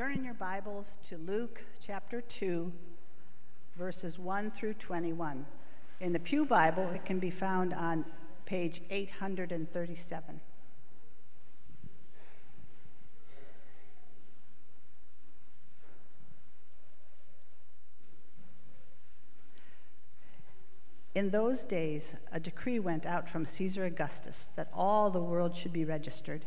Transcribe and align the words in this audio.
Turn 0.00 0.14
in 0.14 0.24
your 0.24 0.32
Bibles 0.32 0.98
to 1.02 1.18
Luke 1.18 1.62
chapter 1.78 2.22
2, 2.22 2.72
verses 3.76 4.18
1 4.18 4.50
through 4.50 4.72
21. 4.72 5.44
In 6.00 6.14
the 6.14 6.18
Pew 6.18 6.46
Bible, 6.46 6.88
it 6.88 7.04
can 7.04 7.18
be 7.18 7.28
found 7.28 7.74
on 7.74 8.06
page 8.46 8.80
837. 8.88 10.40
In 21.14 21.28
those 21.28 21.62
days, 21.64 22.16
a 22.32 22.40
decree 22.40 22.78
went 22.78 23.04
out 23.04 23.28
from 23.28 23.44
Caesar 23.44 23.84
Augustus 23.84 24.50
that 24.56 24.70
all 24.72 25.10
the 25.10 25.20
world 25.20 25.54
should 25.54 25.74
be 25.74 25.84
registered. 25.84 26.46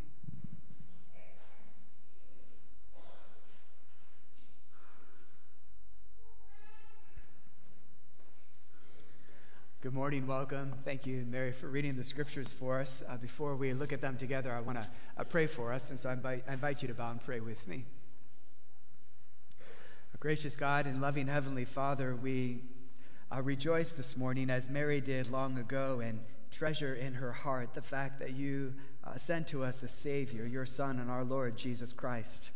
Good 9.81 9.95
morning, 9.95 10.27
welcome. 10.27 10.73
Thank 10.85 11.07
you, 11.07 11.25
Mary, 11.27 11.51
for 11.51 11.67
reading 11.67 11.97
the 11.97 12.03
scriptures 12.03 12.53
for 12.53 12.79
us. 12.79 13.01
Uh, 13.09 13.17
before 13.17 13.55
we 13.55 13.73
look 13.73 13.91
at 13.91 13.99
them 13.99 14.15
together, 14.15 14.53
I 14.53 14.59
want 14.59 14.79
to 14.79 14.85
uh, 15.17 15.23
pray 15.23 15.47
for 15.47 15.73
us, 15.73 15.89
and 15.89 15.97
so 15.97 16.11
I 16.11 16.13
invite, 16.13 16.43
I 16.47 16.53
invite 16.53 16.83
you 16.83 16.87
to 16.89 16.93
bow 16.93 17.09
and 17.09 17.19
pray 17.19 17.39
with 17.39 17.67
me. 17.67 17.85
Gracious 20.19 20.55
God 20.55 20.85
and 20.85 21.01
loving 21.01 21.25
Heavenly 21.25 21.65
Father, 21.65 22.15
we 22.15 22.61
uh, 23.35 23.41
rejoice 23.41 23.91
this 23.93 24.15
morning 24.15 24.51
as 24.51 24.69
Mary 24.69 25.01
did 25.01 25.31
long 25.31 25.57
ago 25.57 25.99
and 25.99 26.19
treasure 26.51 26.93
in 26.93 27.15
her 27.15 27.31
heart 27.31 27.73
the 27.73 27.81
fact 27.81 28.19
that 28.19 28.35
you 28.35 28.75
uh, 29.03 29.15
sent 29.15 29.47
to 29.47 29.63
us 29.63 29.81
a 29.81 29.87
Savior, 29.87 30.45
your 30.45 30.67
Son 30.67 30.99
and 30.99 31.09
our 31.09 31.23
Lord 31.23 31.57
Jesus 31.57 31.91
Christ. 31.91 32.51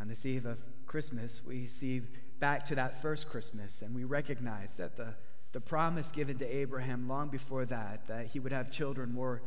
On 0.00 0.08
this 0.08 0.24
eve 0.24 0.46
of 0.46 0.64
Christmas, 0.86 1.44
we 1.46 1.66
see 1.66 2.00
back 2.40 2.64
to 2.64 2.74
that 2.74 3.02
first 3.02 3.28
Christmas 3.28 3.82
and 3.82 3.94
we 3.94 4.04
recognize 4.04 4.76
that 4.76 4.96
the, 4.96 5.12
the 5.52 5.60
promise 5.60 6.10
given 6.10 6.38
to 6.38 6.56
Abraham 6.56 7.08
long 7.08 7.28
before 7.28 7.64
that, 7.66 8.06
that 8.06 8.28
he 8.28 8.40
would 8.40 8.52
have 8.52 8.70
children 8.70 9.12
more 9.12 9.42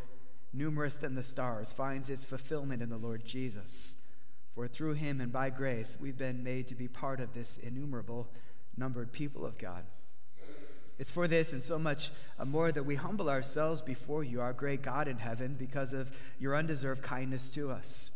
numerous 0.53 0.95
than 0.95 1.15
the 1.15 1.23
stars, 1.23 1.73
finds 1.73 2.09
its 2.09 2.23
fulfillment 2.23 2.81
in 2.81 2.89
the 2.89 2.97
Lord 2.97 3.25
Jesus. 3.25 3.95
For 4.53 4.67
through 4.67 4.93
him 4.93 5.19
and 5.19 5.31
by 5.31 5.49
grace, 5.49 5.97
we've 5.99 6.17
been 6.17 6.43
made 6.43 6.67
to 6.67 6.75
be 6.75 6.87
part 6.87 7.19
of 7.19 7.33
this 7.33 7.57
innumerable 7.57 8.29
numbered 8.77 9.11
people 9.11 9.45
of 9.45 9.57
God. 9.57 9.83
It's 10.97 11.11
for 11.11 11.27
this 11.27 11.51
and 11.51 11.61
so 11.61 11.77
much 11.77 12.11
uh, 12.39 12.45
more 12.45 12.71
that 12.71 12.83
we 12.85 12.95
humble 12.95 13.29
ourselves 13.29 13.81
before 13.81 14.23
you, 14.23 14.39
our 14.39 14.53
great 14.53 14.81
God 14.81 15.09
in 15.09 15.17
heaven, 15.17 15.55
because 15.59 15.91
of 15.91 16.17
your 16.39 16.55
undeserved 16.55 17.01
kindness 17.01 17.49
to 17.51 17.69
us. 17.69 18.11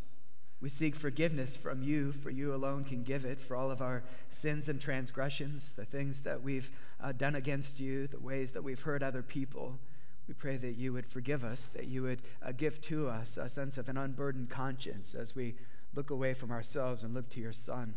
We 0.60 0.68
seek 0.68 0.94
forgiveness 0.94 1.56
from 1.56 1.82
you, 1.82 2.12
for 2.12 2.28
you 2.28 2.54
alone 2.54 2.84
can 2.84 3.02
give 3.02 3.24
it, 3.24 3.40
for 3.40 3.56
all 3.56 3.70
of 3.70 3.80
our 3.80 4.02
sins 4.28 4.68
and 4.68 4.78
transgressions, 4.78 5.74
the 5.74 5.86
things 5.86 6.22
that 6.24 6.42
we've 6.42 6.70
uh, 7.02 7.12
done 7.12 7.34
against 7.34 7.80
you, 7.80 8.06
the 8.06 8.20
ways 8.20 8.52
that 8.52 8.62
we've 8.62 8.82
hurt 8.82 9.02
other 9.02 9.22
people. 9.22 9.78
We 10.28 10.34
pray 10.34 10.56
that 10.58 10.76
you 10.76 10.92
would 10.92 11.06
forgive 11.06 11.44
us, 11.44 11.66
that 11.68 11.88
you 11.88 12.02
would 12.02 12.20
uh, 12.42 12.52
give 12.52 12.80
to 12.82 13.08
us 13.08 13.38
a 13.38 13.48
sense 13.48 13.78
of 13.78 13.88
an 13.88 13.96
unburdened 13.96 14.50
conscience 14.50 15.14
as 15.14 15.34
we 15.34 15.54
look 15.94 16.10
away 16.10 16.34
from 16.34 16.50
ourselves 16.50 17.02
and 17.02 17.14
look 17.14 17.30
to 17.30 17.40
your 17.40 17.52
Son. 17.52 17.94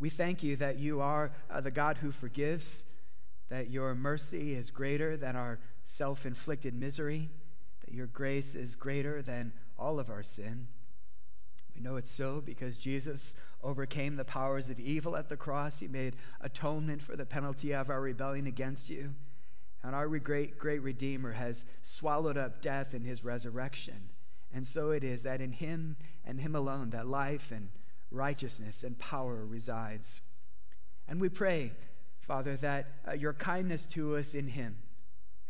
We 0.00 0.10
thank 0.10 0.42
you 0.42 0.56
that 0.56 0.78
you 0.78 1.00
are 1.00 1.30
uh, 1.48 1.60
the 1.60 1.70
God 1.70 1.98
who 1.98 2.10
forgives, 2.10 2.84
that 3.48 3.70
your 3.70 3.94
mercy 3.94 4.54
is 4.54 4.72
greater 4.72 5.16
than 5.16 5.36
our 5.36 5.60
self 5.84 6.26
inflicted 6.26 6.74
misery, 6.74 7.30
that 7.84 7.94
your 7.94 8.06
grace 8.08 8.56
is 8.56 8.74
greater 8.74 9.22
than 9.22 9.52
all 9.78 10.00
of 10.00 10.10
our 10.10 10.24
sin. 10.24 10.66
We 11.76 11.82
know 11.82 11.96
it's 11.96 12.10
so 12.10 12.40
because 12.40 12.78
Jesus 12.78 13.38
overcame 13.62 14.16
the 14.16 14.24
powers 14.24 14.70
of 14.70 14.80
evil 14.80 15.16
at 15.16 15.28
the 15.28 15.36
cross. 15.36 15.80
He 15.80 15.88
made 15.88 16.16
atonement 16.40 17.02
for 17.02 17.16
the 17.16 17.26
penalty 17.26 17.74
of 17.74 17.90
our 17.90 18.00
rebellion 18.00 18.46
against 18.46 18.88
you. 18.88 19.14
And 19.82 19.94
our 19.94 20.08
great, 20.18 20.58
great 20.58 20.82
Redeemer 20.82 21.32
has 21.32 21.66
swallowed 21.82 22.38
up 22.38 22.62
death 22.62 22.94
in 22.94 23.04
his 23.04 23.24
resurrection. 23.24 24.08
And 24.54 24.66
so 24.66 24.90
it 24.90 25.04
is 25.04 25.22
that 25.22 25.40
in 25.42 25.52
him 25.52 25.96
and 26.24 26.40
him 26.40 26.56
alone 26.56 26.90
that 26.90 27.06
life 27.06 27.52
and 27.52 27.68
righteousness 28.10 28.82
and 28.82 28.98
power 28.98 29.44
resides. 29.44 30.22
And 31.06 31.20
we 31.20 31.28
pray, 31.28 31.72
Father, 32.20 32.56
that 32.56 32.86
uh, 33.06 33.12
your 33.12 33.34
kindness 33.34 33.84
to 33.88 34.16
us 34.16 34.34
in 34.34 34.48
him 34.48 34.78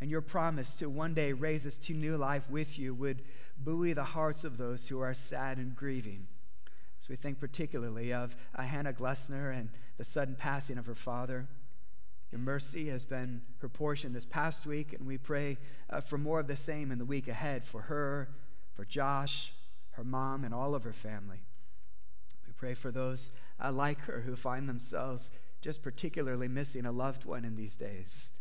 and 0.01 0.11
your 0.11 0.21
promise 0.23 0.75
to 0.77 0.91
one 0.91 1.15
day 1.15 1.33
raise 1.33 1.67
us 1.67 1.79
to 1.79 1.95
new 1.95 2.17
life 2.17 2.51
with 2.51 2.79
you 2.79 2.95
would 2.95 3.23
buoy 3.59 3.93
the 3.93 4.05
hearts 4.05 4.45
of 4.45 4.59
those 4.59 4.89
who 4.89 5.01
are 5.01 5.15
sad 5.15 5.59
and 5.59 5.75
grieving. 5.75 6.27
As 6.99 7.09
we 7.09 7.17
think 7.17 7.39
particularly 7.41 8.13
of 8.13 8.37
uh, 8.55 8.63
Hannah 8.63 8.93
Glessner 8.93 9.53
and 9.57 9.71
the 9.99 10.05
sudden 10.05 10.35
passing 10.35 10.79
of 10.79 10.87
her 10.87 10.95
father, 10.95 11.47
Your 12.33 12.41
mercy 12.41 12.89
has 12.89 13.05
been 13.05 13.43
her 13.59 13.69
portion 13.69 14.13
this 14.13 14.27
past 14.27 14.67
week, 14.67 14.93
and 14.93 15.07
we 15.07 15.17
pray 15.17 15.59
uh, 15.89 16.01
for 16.01 16.19
more 16.19 16.41
of 16.41 16.49
the 16.49 16.57
same 16.57 16.91
in 16.91 16.99
the 16.99 17.05
week 17.05 17.29
ahead 17.29 17.65
for 17.65 17.83
her, 17.83 18.29
for 18.75 18.85
Josh, 18.85 19.53
her 19.93 20.05
mom, 20.05 20.45
and 20.45 20.53
all 20.53 20.75
of 20.75 20.85
her 20.85 20.93
family. 20.93 21.43
We 22.47 22.53
pray 22.53 22.75
for 22.75 22.91
those 22.91 23.31
uh, 23.63 23.71
like 23.73 24.01
her 24.01 24.23
who 24.27 24.35
find 24.35 24.69
themselves 24.69 25.31
just 25.61 25.83
particularly 25.83 26.49
missing 26.49 26.85
a 26.85 26.93
loved 26.93 27.25
one 27.25 27.45
in 27.45 27.57
these 27.57 27.77
days. 27.77 28.33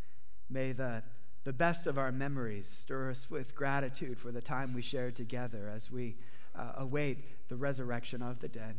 May 0.50 0.72
the, 0.72 1.04
the 1.46 1.54
best 1.54 1.86
of 1.86 1.98
our 1.98 2.12
memories 2.12 2.68
stir 2.68 3.12
us 3.12 3.30
with 3.30 3.56
gratitude 3.56 4.18
for 4.18 4.32
the 4.32 4.42
time 4.42 4.74
we 4.74 4.82
shared 4.82 5.16
together 5.16 5.72
as 5.74 5.92
we 5.92 6.18
uh, 6.56 6.72
await 6.78 7.48
the 7.50 7.56
resurrection 7.56 8.24
of 8.24 8.40
the 8.40 8.48
dead. 8.48 8.76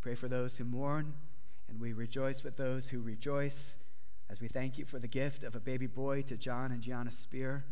Pray 0.00 0.14
for 0.14 0.26
those 0.26 0.56
who 0.56 0.64
mourn 0.64 1.12
and 1.68 1.78
we 1.78 1.92
rejoice 1.92 2.42
with 2.42 2.56
those 2.56 2.88
who 2.88 3.00
rejoice 3.00 3.76
as 4.30 4.40
we 4.40 4.48
thank 4.48 4.78
you 4.78 4.86
for 4.86 4.98
the 4.98 5.06
gift 5.06 5.44
of 5.44 5.54
a 5.54 5.60
baby 5.60 5.86
boy 5.86 6.22
to 6.22 6.36
John 6.36 6.72
and 6.72 6.80
Gianna 6.80 7.10
Spear. 7.10 7.66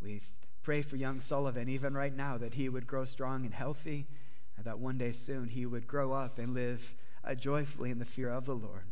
We 0.00 0.20
pray 0.62 0.82
for 0.82 0.94
young 0.94 1.18
Sullivan, 1.18 1.68
even 1.68 1.94
right 1.94 2.14
now, 2.14 2.38
that 2.38 2.54
he 2.54 2.68
would 2.68 2.86
grow 2.86 3.04
strong 3.04 3.44
and 3.44 3.52
healthy, 3.54 4.06
and 4.56 4.64
that 4.64 4.78
one 4.78 4.98
day 4.98 5.10
soon 5.10 5.48
he 5.48 5.66
would 5.66 5.88
grow 5.88 6.12
up 6.12 6.38
and 6.38 6.54
live 6.54 6.94
uh, 7.24 7.34
joyfully 7.34 7.90
in 7.90 7.98
the 7.98 8.04
fear 8.04 8.30
of 8.30 8.46
the 8.46 8.54
Lord. 8.54 8.84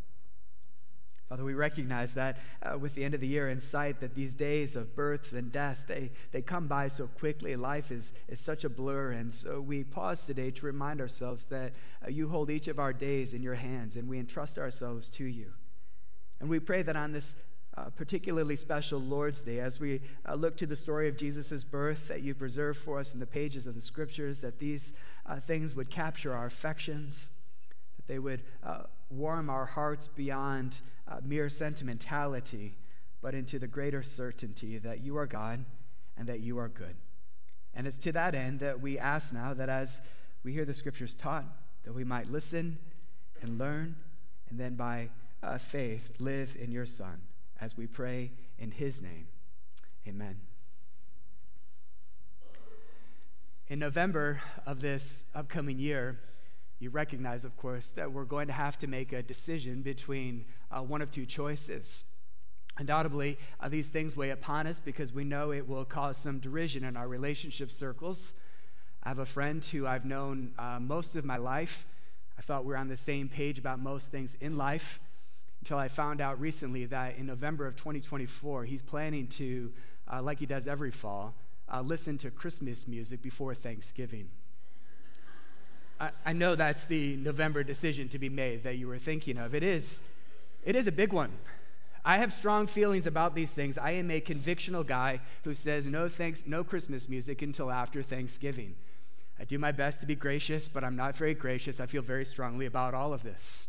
Father, 1.29 1.45
we 1.45 1.55
recognize 1.55 2.15
that 2.15 2.39
uh, 2.63 2.79
with 2.79 2.95
the 2.95 3.03
end 3.03 3.15
of 3.15 3.21
the 3.21 3.27
year 3.27 3.49
in 3.49 3.59
sight, 3.59 4.01
that 4.01 4.15
these 4.15 4.35
days 4.35 4.77
of 4.77 4.95
births 4.95 5.33
and 5.33 5.51
deaths, 5.51 5.83
they, 5.83 6.11
they 6.33 6.43
come 6.43 6.67
by 6.67 6.87
so 6.87 7.07
quickly. 7.07 7.57
Life 7.57 7.91
is, 7.91 8.13
is 8.29 8.41
such 8.41 8.65
a 8.65 8.69
blur. 8.69 9.13
And 9.13 9.33
so 9.33 9.61
we 9.61 9.85
pause 9.85 10.27
today 10.27 10.51
to 10.51 10.67
remind 10.67 11.01
ourselves 11.01 11.45
that 11.45 11.73
uh, 12.05 12.11
you 12.11 12.29
hold 12.29 12.51
each 12.51 12.69
of 12.69 12.79
our 12.79 12.93
days 12.93 13.33
in 13.33 13.43
your 13.43 13.55
hands 13.55 13.97
and 13.97 14.07
we 14.07 14.19
entrust 14.19 14.59
ourselves 14.59 15.09
to 15.11 15.25
you. 15.25 15.53
And 16.41 16.51
we 16.51 16.61
pray 16.61 16.83
that 16.83 16.97
on 16.97 17.13
this 17.13 17.37
uh, 17.77 17.91
particularly 17.97 18.55
special 18.55 19.01
Lord's 19.01 19.43
Day, 19.43 19.59
as 19.59 19.81
we 19.81 20.01
uh, 20.29 20.35
look 20.35 20.57
to 20.59 20.67
the 20.67 20.77
story 20.77 21.09
of 21.09 21.17
Jesus' 21.17 21.65
birth 21.65 22.09
that 22.09 22.23
you 22.23 22.35
preserve 22.35 22.77
for 22.77 22.99
us 22.99 23.15
in 23.15 23.21
the 23.21 23.27
pages 23.27 23.67
of 23.67 23.75
the 23.75 23.81
scriptures, 23.81 24.41
that 24.43 24.59
these 24.59 24.93
uh, 25.27 25.37
things 25.37 25.75
would 25.75 25.91
capture 25.91 26.35
our 26.35 26.47
affections, 26.47 27.31
they 28.07 28.19
would 28.19 28.43
uh, 28.63 28.85
warm 29.11 29.49
our 29.51 29.67
hearts 29.67 30.09
beyond 30.09 30.81
uh, 31.09 31.17
mere 31.25 31.49
sentimentality, 31.49 32.77
but 33.21 33.35
into 33.35 33.59
the 33.59 33.67
greater 33.67 34.03
certainty 34.03 34.79
that 34.79 35.03
you 35.03 35.17
are 35.17 35.27
God 35.27 35.65
and 36.17 36.29
that 36.29 36.41
you 36.41 36.59
are 36.59 36.69
good. 36.69 36.97
And 37.75 37.87
it's 37.87 37.97
to 37.99 38.13
that 38.13 38.35
end 38.35 38.61
that 38.61 38.81
we 38.81 38.99
ask 38.99 39.35
now 39.35 39.55
that 39.55 39.69
as 39.69 40.01
we 40.43 40.53
hear 40.53 40.65
the 40.65 40.75
scriptures 40.75 41.15
taught, 41.15 41.45
that 41.85 41.93
we 41.93 42.05
might 42.05 42.31
listen 42.31 42.79
and 43.43 43.59
learn, 43.59 43.97
and 44.49 44.59
then 44.59 44.75
by 44.75 45.11
uh, 45.43 45.59
faith 45.59 46.13
live 46.19 46.57
in 46.61 46.71
your 46.71 46.87
Son, 46.87 47.21
as 47.61 47.77
we 47.77 47.87
pray 47.87 48.31
in 48.59 48.71
his 48.71 49.03
name. 49.03 49.27
Amen. 50.07 50.37
In 53.69 53.79
November 53.79 54.41
of 54.67 54.81
this 54.81 55.25
upcoming 55.35 55.79
year, 55.79 56.21
you 56.85 56.91
recognize, 56.91 57.47
of 57.47 57.57
course, 57.57 57.89
that 57.89 58.13
we're 58.13 58.25
going 58.25 58.47
to 58.47 58.53
have 58.53 58.79
to 58.79 58.87
make 58.87 59.13
a 59.13 59.23
decision 59.23 59.81
between 59.81 60.45
uh, 60.71 60.81
one 60.81 61.01
of 61.01 61.11
two 61.11 61.25
choices. 61.25 62.05
Undoubtedly, 62.77 63.39
uh, 63.59 63.69
these 63.69 63.89
things 63.89 64.17
weigh 64.17 64.31
upon 64.31 64.67
us 64.67 64.81
because 64.81 65.13
we 65.13 65.25
know 65.25 65.51
it 65.51 65.67
will 65.67 65.87
cause 65.87 66.19
some 66.19 66.39
derision 66.39 66.85
in 66.85 66.95
our 66.97 67.09
relationship 67.09 67.71
circles. 67.71 68.35
I 69.03 69.09
have 69.09 69.19
a 69.19 69.25
friend 69.25 69.65
who 69.65 69.87
I've 69.87 70.05
known 70.05 70.53
uh, 70.59 70.79
most 70.79 71.17
of 71.17 71.25
my 71.25 71.39
life. 71.39 71.87
I 72.39 72.43
thought 72.43 72.65
we 72.65 72.73
were 72.73 72.77
on 72.77 72.89
the 72.89 72.97
same 72.97 73.29
page 73.29 73.59
about 73.59 73.79
most 73.79 74.11
things 74.11 74.37
in 74.41 74.59
life 74.59 75.01
until 75.63 75.79
I 75.79 75.89
found 75.89 76.21
out 76.21 76.39
recently 76.39 76.85
that 76.87 77.17
in 77.17 77.25
November 77.25 77.67
of 77.67 77.77
2024, 77.77 78.65
he's 78.65 78.83
planning 78.83 79.27
to, 79.29 79.73
uh, 80.13 80.21
like 80.21 80.39
he 80.39 80.47
does 80.47 80.69
every 80.69 80.91
fall, 80.91 81.35
uh, 81.73 81.81
listen 81.81 82.19
to 82.19 82.31
Christmas 82.31 82.87
music 82.87 83.23
before 83.23 83.55
Thanksgiving. 83.55 84.29
I, 86.01 86.11
I 86.27 86.33
know 86.33 86.55
that's 86.55 86.85
the 86.85 87.17
November 87.17 87.63
decision 87.63 88.09
to 88.11 88.19
be 88.19 88.29
made 88.29 88.63
that 88.65 88.77
you 88.77 88.89
were 88.89 88.99
thinking 88.99 89.39
of. 89.39 89.55
It 89.55 89.63
is, 89.63 90.03
it 90.65 90.77
is 90.77 90.87
a 90.87 90.93
big 90.93 91.13
one. 91.13 91.31
I 92.05 92.19
have 92.19 92.33
strong 92.33 92.67
feelings 92.67 93.07
about 93.07 93.35
these 93.35 93.53
things. 93.53 93.79
I 93.79 93.93
am 93.93 94.11
a 94.11 94.21
convictional 94.21 94.87
guy 94.87 95.21
who 95.45 95.55
says 95.55 95.87
no 95.87 96.09
thanks, 96.09 96.45
no 96.47 96.63
Christmas 96.63 97.09
music 97.09 97.41
until 97.41 97.71
after 97.71 98.03
Thanksgiving. 98.03 98.75
I 99.39 99.45
do 99.45 99.59
my 99.59 99.73
best 99.73 100.01
to 100.01 100.07
be 100.07 100.15
gracious, 100.15 100.69
but 100.69 100.85
I'm 100.85 100.97
not 100.97 101.17
very 101.17 101.35
gracious. 101.35 101.81
I 101.81 101.87
feel 101.87 102.03
very 102.03 102.25
strongly 102.25 102.67
about 102.67 102.93
all 102.95 103.13
of 103.13 103.23
this. 103.23 103.69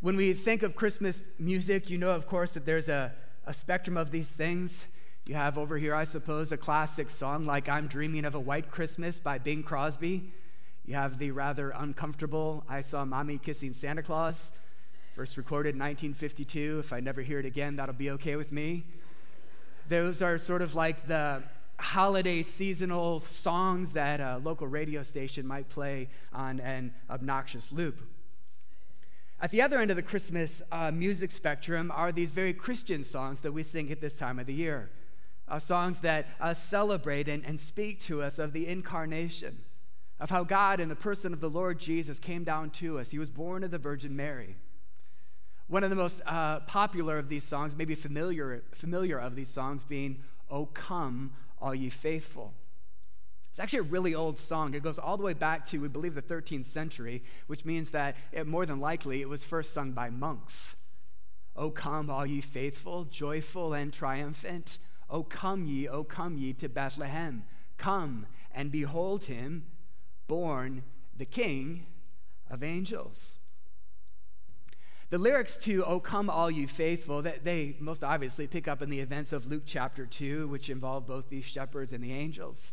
When 0.00 0.16
we 0.16 0.32
think 0.32 0.62
of 0.62 0.74
Christmas 0.76 1.22
music, 1.38 1.90
you 1.90 1.98
know, 1.98 2.10
of 2.10 2.26
course, 2.26 2.54
that 2.54 2.66
there's 2.66 2.88
a, 2.88 3.12
a 3.46 3.52
spectrum 3.52 3.96
of 3.96 4.10
these 4.10 4.34
things. 4.34 4.86
You 5.26 5.34
have 5.34 5.58
over 5.58 5.78
here, 5.78 5.94
I 5.94 6.04
suppose, 6.04 6.50
a 6.50 6.56
classic 6.56 7.10
song 7.10 7.44
like 7.44 7.68
I'm 7.68 7.88
Dreaming 7.88 8.24
of 8.24 8.34
a 8.34 8.40
White 8.40 8.70
Christmas 8.70 9.20
by 9.20 9.38
Bing 9.38 9.62
Crosby. 9.62 10.32
You 10.84 10.94
have 10.94 11.18
the 11.18 11.30
rather 11.30 11.70
uncomfortable 11.70 12.64
I 12.68 12.80
Saw 12.80 13.04
Mommy 13.04 13.38
Kissing 13.38 13.72
Santa 13.72 14.02
Claus, 14.02 14.50
first 15.12 15.36
recorded 15.36 15.76
in 15.76 15.78
1952. 15.78 16.80
If 16.80 16.92
I 16.92 16.98
never 16.98 17.22
hear 17.22 17.38
it 17.38 17.46
again, 17.46 17.76
that'll 17.76 17.94
be 17.94 18.10
okay 18.10 18.34
with 18.34 18.50
me. 18.50 18.84
Those 19.88 20.22
are 20.22 20.36
sort 20.38 20.60
of 20.60 20.74
like 20.74 21.06
the 21.06 21.44
holiday 21.78 22.42
seasonal 22.42 23.20
songs 23.20 23.92
that 23.92 24.18
a 24.18 24.38
local 24.38 24.66
radio 24.66 25.04
station 25.04 25.46
might 25.46 25.68
play 25.68 26.08
on 26.32 26.58
an 26.58 26.92
obnoxious 27.08 27.70
loop. 27.70 28.00
At 29.40 29.52
the 29.52 29.62
other 29.62 29.78
end 29.78 29.92
of 29.92 29.96
the 29.96 30.02
Christmas 30.02 30.62
uh, 30.72 30.90
music 30.90 31.30
spectrum 31.30 31.92
are 31.94 32.10
these 32.10 32.32
very 32.32 32.52
Christian 32.52 33.04
songs 33.04 33.40
that 33.42 33.52
we 33.52 33.62
sing 33.62 33.92
at 33.92 34.00
this 34.00 34.18
time 34.18 34.40
of 34.40 34.46
the 34.46 34.54
year. 34.54 34.90
Uh, 35.46 35.60
songs 35.60 36.00
that 36.00 36.26
uh, 36.40 36.52
celebrate 36.52 37.28
and, 37.28 37.46
and 37.46 37.60
speak 37.60 38.00
to 38.00 38.20
us 38.20 38.40
of 38.40 38.52
the 38.52 38.66
incarnation 38.66 39.58
of 40.22 40.30
how 40.30 40.44
God, 40.44 40.78
in 40.78 40.88
the 40.88 40.94
person 40.94 41.32
of 41.32 41.40
the 41.40 41.50
Lord 41.50 41.80
Jesus, 41.80 42.20
came 42.20 42.44
down 42.44 42.70
to 42.70 43.00
us. 43.00 43.10
He 43.10 43.18
was 43.18 43.28
born 43.28 43.64
of 43.64 43.72
the 43.72 43.78
Virgin 43.78 44.14
Mary. 44.14 44.54
One 45.66 45.82
of 45.82 45.90
the 45.90 45.96
most 45.96 46.22
uh, 46.24 46.60
popular 46.60 47.18
of 47.18 47.28
these 47.28 47.42
songs, 47.42 47.74
maybe 47.74 47.96
familiar, 47.96 48.62
familiar 48.72 49.18
of 49.18 49.34
these 49.34 49.48
songs, 49.48 49.82
being, 49.82 50.22
O 50.48 50.66
come, 50.66 51.32
all 51.60 51.74
ye 51.74 51.88
faithful. 51.88 52.54
It's 53.50 53.58
actually 53.58 53.80
a 53.80 53.82
really 53.82 54.14
old 54.14 54.38
song. 54.38 54.74
It 54.74 54.84
goes 54.84 54.96
all 54.96 55.16
the 55.16 55.24
way 55.24 55.34
back 55.34 55.64
to, 55.66 55.78
we 55.78 55.88
believe, 55.88 56.14
the 56.14 56.22
13th 56.22 56.66
century, 56.66 57.24
which 57.48 57.64
means 57.64 57.90
that 57.90 58.14
it, 58.30 58.46
more 58.46 58.64
than 58.64 58.78
likely 58.78 59.22
it 59.22 59.28
was 59.28 59.42
first 59.42 59.74
sung 59.74 59.90
by 59.90 60.08
monks. 60.08 60.76
O 61.56 61.70
come, 61.70 62.08
all 62.08 62.24
ye 62.24 62.40
faithful, 62.40 63.06
joyful 63.06 63.74
and 63.74 63.92
triumphant. 63.92 64.78
O 65.10 65.24
come 65.24 65.66
ye, 65.66 65.88
O 65.88 66.04
come 66.04 66.38
ye 66.38 66.52
to 66.52 66.68
Bethlehem. 66.68 67.42
Come 67.76 68.26
and 68.54 68.70
behold 68.70 69.24
him 69.24 69.64
born 70.26 70.82
the 71.16 71.24
King 71.24 71.86
of 72.50 72.62
angels. 72.62 73.38
The 75.10 75.18
lyrics 75.18 75.58
to 75.58 75.84
O 75.84 76.00
Come 76.00 76.30
All 76.30 76.50
You 76.50 76.66
Faithful, 76.66 77.20
that 77.20 77.44
they 77.44 77.76
most 77.80 78.02
obviously 78.02 78.46
pick 78.46 78.66
up 78.66 78.80
in 78.80 78.88
the 78.88 79.00
events 79.00 79.34
of 79.34 79.46
Luke 79.46 79.64
chapter 79.66 80.06
2, 80.06 80.48
which 80.48 80.70
involve 80.70 81.06
both 81.06 81.28
these 81.28 81.44
shepherds 81.44 81.92
and 81.92 82.02
the 82.02 82.12
angels. 82.12 82.72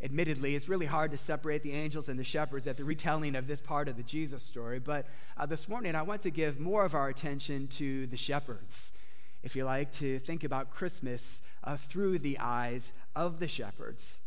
Admittedly, 0.00 0.54
it's 0.54 0.68
really 0.68 0.86
hard 0.86 1.10
to 1.10 1.16
separate 1.16 1.62
the 1.62 1.72
angels 1.72 2.08
and 2.08 2.18
the 2.18 2.24
shepherds 2.24 2.66
at 2.66 2.76
the 2.76 2.84
retelling 2.84 3.34
of 3.34 3.46
this 3.46 3.60
part 3.60 3.88
of 3.88 3.96
the 3.96 4.02
Jesus 4.02 4.42
story, 4.42 4.78
but 4.78 5.06
uh, 5.36 5.46
this 5.46 5.68
morning 5.68 5.94
I 5.94 6.02
want 6.02 6.22
to 6.22 6.30
give 6.30 6.60
more 6.60 6.84
of 6.84 6.94
our 6.94 7.08
attention 7.08 7.66
to 7.68 8.06
the 8.06 8.16
shepherds. 8.16 8.92
If 9.42 9.54
you 9.54 9.64
like, 9.64 9.92
to 9.92 10.18
think 10.18 10.44
about 10.44 10.70
Christmas 10.70 11.42
uh, 11.62 11.76
through 11.76 12.18
the 12.18 12.38
eyes 12.38 12.92
of 13.14 13.38
the 13.38 13.48
shepherds. 13.48 14.18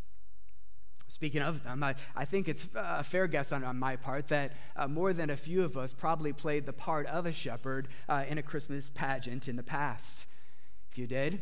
Speaking 1.11 1.41
of 1.41 1.65
them, 1.65 1.83
I, 1.83 1.95
I 2.15 2.23
think 2.23 2.47
it's 2.47 2.69
a 2.73 3.03
fair 3.03 3.27
guess 3.27 3.51
on, 3.51 3.65
on 3.65 3.77
my 3.77 3.97
part 3.97 4.29
that 4.29 4.53
uh, 4.77 4.87
more 4.87 5.11
than 5.11 5.29
a 5.29 5.35
few 5.35 5.65
of 5.65 5.75
us 5.75 5.91
probably 5.91 6.31
played 6.31 6.65
the 6.65 6.71
part 6.71 7.05
of 7.07 7.25
a 7.25 7.33
shepherd 7.33 7.89
uh, 8.07 8.23
in 8.29 8.37
a 8.37 8.41
Christmas 8.41 8.89
pageant 8.89 9.49
in 9.49 9.57
the 9.57 9.61
past. 9.61 10.25
If 10.89 10.97
you 10.97 11.07
did, 11.07 11.41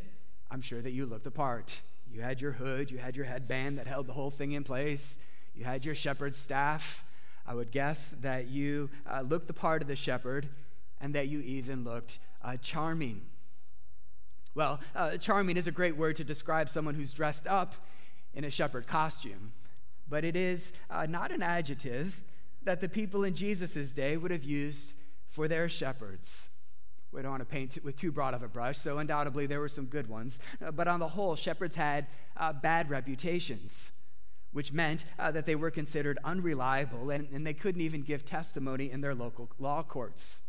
I'm 0.50 0.62
sure 0.62 0.82
that 0.82 0.90
you 0.90 1.06
looked 1.06 1.24
the 1.24 1.30
part. 1.30 1.84
You 2.12 2.22
had 2.22 2.42
your 2.42 2.54
hood, 2.54 2.90
you 2.90 2.98
had 2.98 3.16
your 3.16 3.28
headband 3.28 3.78
that 3.78 3.86
held 3.86 4.08
the 4.08 4.14
whole 4.14 4.32
thing 4.32 4.54
in 4.54 4.64
place, 4.64 5.20
you 5.54 5.66
had 5.66 5.86
your 5.86 5.94
shepherd's 5.94 6.40
staff. 6.40 7.06
I 7.46 7.54
would 7.54 7.70
guess 7.70 8.16
that 8.22 8.48
you 8.48 8.90
uh, 9.08 9.22
looked 9.22 9.46
the 9.46 9.54
part 9.54 9.84
of 9.84 9.88
the 9.88 9.96
shepherd 9.96 10.50
and 11.00 11.14
that 11.14 11.28
you 11.28 11.42
even 11.42 11.84
looked 11.84 12.18
uh, 12.44 12.58
charming. 12.64 13.22
Well, 14.56 14.80
uh, 14.96 15.18
charming 15.18 15.58
is 15.58 15.68
a 15.68 15.72
great 15.72 15.96
word 15.96 16.16
to 16.16 16.24
describe 16.24 16.70
someone 16.70 16.96
who's 16.96 17.14
dressed 17.14 17.46
up 17.46 17.76
in 18.34 18.44
a 18.44 18.50
shepherd 18.50 18.88
costume 18.88 19.52
but 20.10 20.24
it 20.24 20.36
is 20.36 20.74
uh, 20.90 21.06
not 21.06 21.32
an 21.32 21.42
adjective 21.42 22.22
that 22.64 22.82
the 22.82 22.90
people 22.90 23.24
in 23.24 23.36
Jesus' 23.36 23.92
day 23.92 24.18
would 24.18 24.32
have 24.32 24.44
used 24.44 24.94
for 25.28 25.48
their 25.48 25.70
shepherds. 25.70 26.50
We 27.12 27.22
don't 27.22 27.32
want 27.32 27.42
to 27.42 27.46
paint 27.46 27.78
it 27.78 27.84
with 27.84 27.96
too 27.96 28.12
broad 28.12 28.34
of 28.34 28.44
a 28.44 28.48
brush, 28.48 28.78
so 28.78 28.98
undoubtedly 29.00 29.46
there 29.46 29.60
were 29.60 29.70
some 29.70 29.86
good 29.86 30.08
ones. 30.08 30.40
Uh, 30.64 30.72
but 30.72 30.88
on 30.88 31.00
the 31.00 31.08
whole, 31.08 31.36
shepherds 31.36 31.76
had 31.76 32.08
uh, 32.38 32.54
bad 32.54 32.90
reputations, 32.90 33.92
which 34.52 34.72
meant 34.72 35.06
uh, 35.18 35.32
that 35.32 35.46
they 35.46 35.56
were 35.56 35.72
considered 35.72 36.20
unreliable 36.24 37.10
and, 37.10 37.28
and 37.32 37.48
they 37.48 37.54
couldn't 37.54 37.82
even 37.82 38.02
give 38.02 38.26
testimony 38.26 38.92
in 38.92 39.02
their 39.02 39.16
local 39.16 39.50
law 39.58 39.82
courts. 39.82 40.42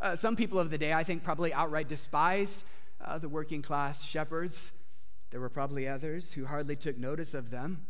Uh, 0.00 0.16
some 0.16 0.36
people 0.36 0.58
of 0.58 0.70
the 0.70 0.78
day, 0.78 0.92
I 0.92 1.04
think, 1.04 1.22
probably 1.22 1.52
outright 1.52 1.88
despised 1.88 2.64
uh, 3.04 3.18
the 3.18 3.28
working 3.28 3.62
class 3.62 4.04
shepherds. 4.04 4.72
There 5.30 5.40
were 5.40 5.48
probably 5.48 5.86
others 5.86 6.32
who 6.32 6.46
hardly 6.46 6.76
took 6.76 6.96
notice 6.96 7.34
of 7.34 7.50
them. 7.50 7.86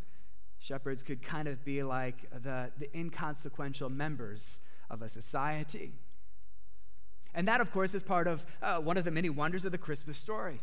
Shepherds 0.59 1.03
could 1.03 1.23
kind 1.23 1.49
of 1.49 1.65
be 1.65 1.83
like 1.83 2.29
the, 2.31 2.71
the 2.79 2.97
inconsequential 2.97 3.91
members 3.91 4.61
of 4.91 5.03
a 5.03 5.09
society. 5.09 5.93
And 7.35 7.47
that, 7.47 7.61
of 7.61 7.71
course, 7.71 7.95
is 7.95 8.03
part 8.03 8.27
of 8.27 8.47
uh, 8.63 8.79
one 8.79 8.97
of 8.97 9.05
the 9.05 9.11
many 9.11 9.31
wonders 9.31 9.65
of 9.65 9.73
the 9.73 9.79
Christmas 9.79 10.17
story. 10.17 10.61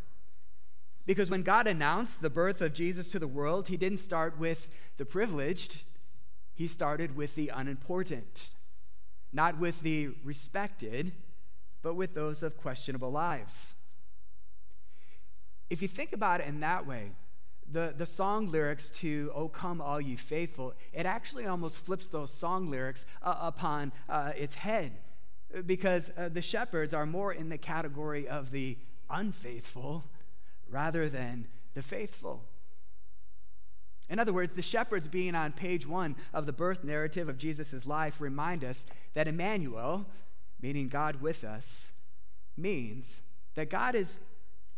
Because 1.06 1.30
when 1.30 1.42
God 1.42 1.66
announced 1.66 2.20
the 2.20 2.30
birth 2.30 2.60
of 2.60 2.74
Jesus 2.74 3.10
to 3.12 3.18
the 3.18 3.28
world, 3.28 3.68
he 3.68 3.76
didn't 3.76 3.98
start 3.98 4.38
with 4.38 4.74
the 4.96 5.06
privileged, 5.06 5.84
he 6.52 6.66
started 6.66 7.16
with 7.16 7.36
the 7.36 7.48
unimportant, 7.54 8.54
not 9.32 9.58
with 9.58 9.82
the 9.82 10.10
respected, 10.24 11.12
but 11.82 11.94
with 11.94 12.14
those 12.14 12.42
of 12.42 12.56
questionable 12.56 13.10
lives. 13.10 13.76
If 15.70 15.80
you 15.80 15.88
think 15.88 16.12
about 16.12 16.40
it 16.40 16.48
in 16.48 16.60
that 16.60 16.86
way, 16.86 17.12
the, 17.70 17.94
the 17.96 18.06
song 18.06 18.50
lyrics 18.50 18.90
to 18.90 19.30
O 19.34 19.48
Come 19.48 19.80
All 19.80 20.00
You 20.00 20.16
Faithful, 20.16 20.74
it 20.92 21.06
actually 21.06 21.46
almost 21.46 21.84
flips 21.84 22.08
those 22.08 22.32
song 22.32 22.70
lyrics 22.70 23.04
uh, 23.22 23.36
upon 23.40 23.92
uh, 24.08 24.32
its 24.36 24.54
head 24.56 24.92
because 25.64 26.10
uh, 26.16 26.28
the 26.28 26.42
shepherds 26.42 26.92
are 26.92 27.06
more 27.06 27.32
in 27.32 27.48
the 27.48 27.58
category 27.58 28.28
of 28.28 28.50
the 28.50 28.78
unfaithful 29.10 30.04
rather 30.68 31.08
than 31.08 31.48
the 31.74 31.82
faithful. 31.82 32.44
In 34.08 34.18
other 34.18 34.32
words, 34.32 34.54
the 34.54 34.62
shepherds 34.62 35.08
being 35.08 35.34
on 35.34 35.52
page 35.52 35.86
one 35.86 36.16
of 36.32 36.46
the 36.46 36.52
birth 36.52 36.84
narrative 36.84 37.28
of 37.28 37.38
Jesus' 37.38 37.86
life 37.86 38.20
remind 38.20 38.64
us 38.64 38.86
that 39.14 39.26
Emmanuel, 39.26 40.06
meaning 40.60 40.88
God 40.88 41.20
with 41.20 41.42
us, 41.42 41.92
means 42.56 43.22
that 43.54 43.70
God 43.70 43.94
is 43.94 44.18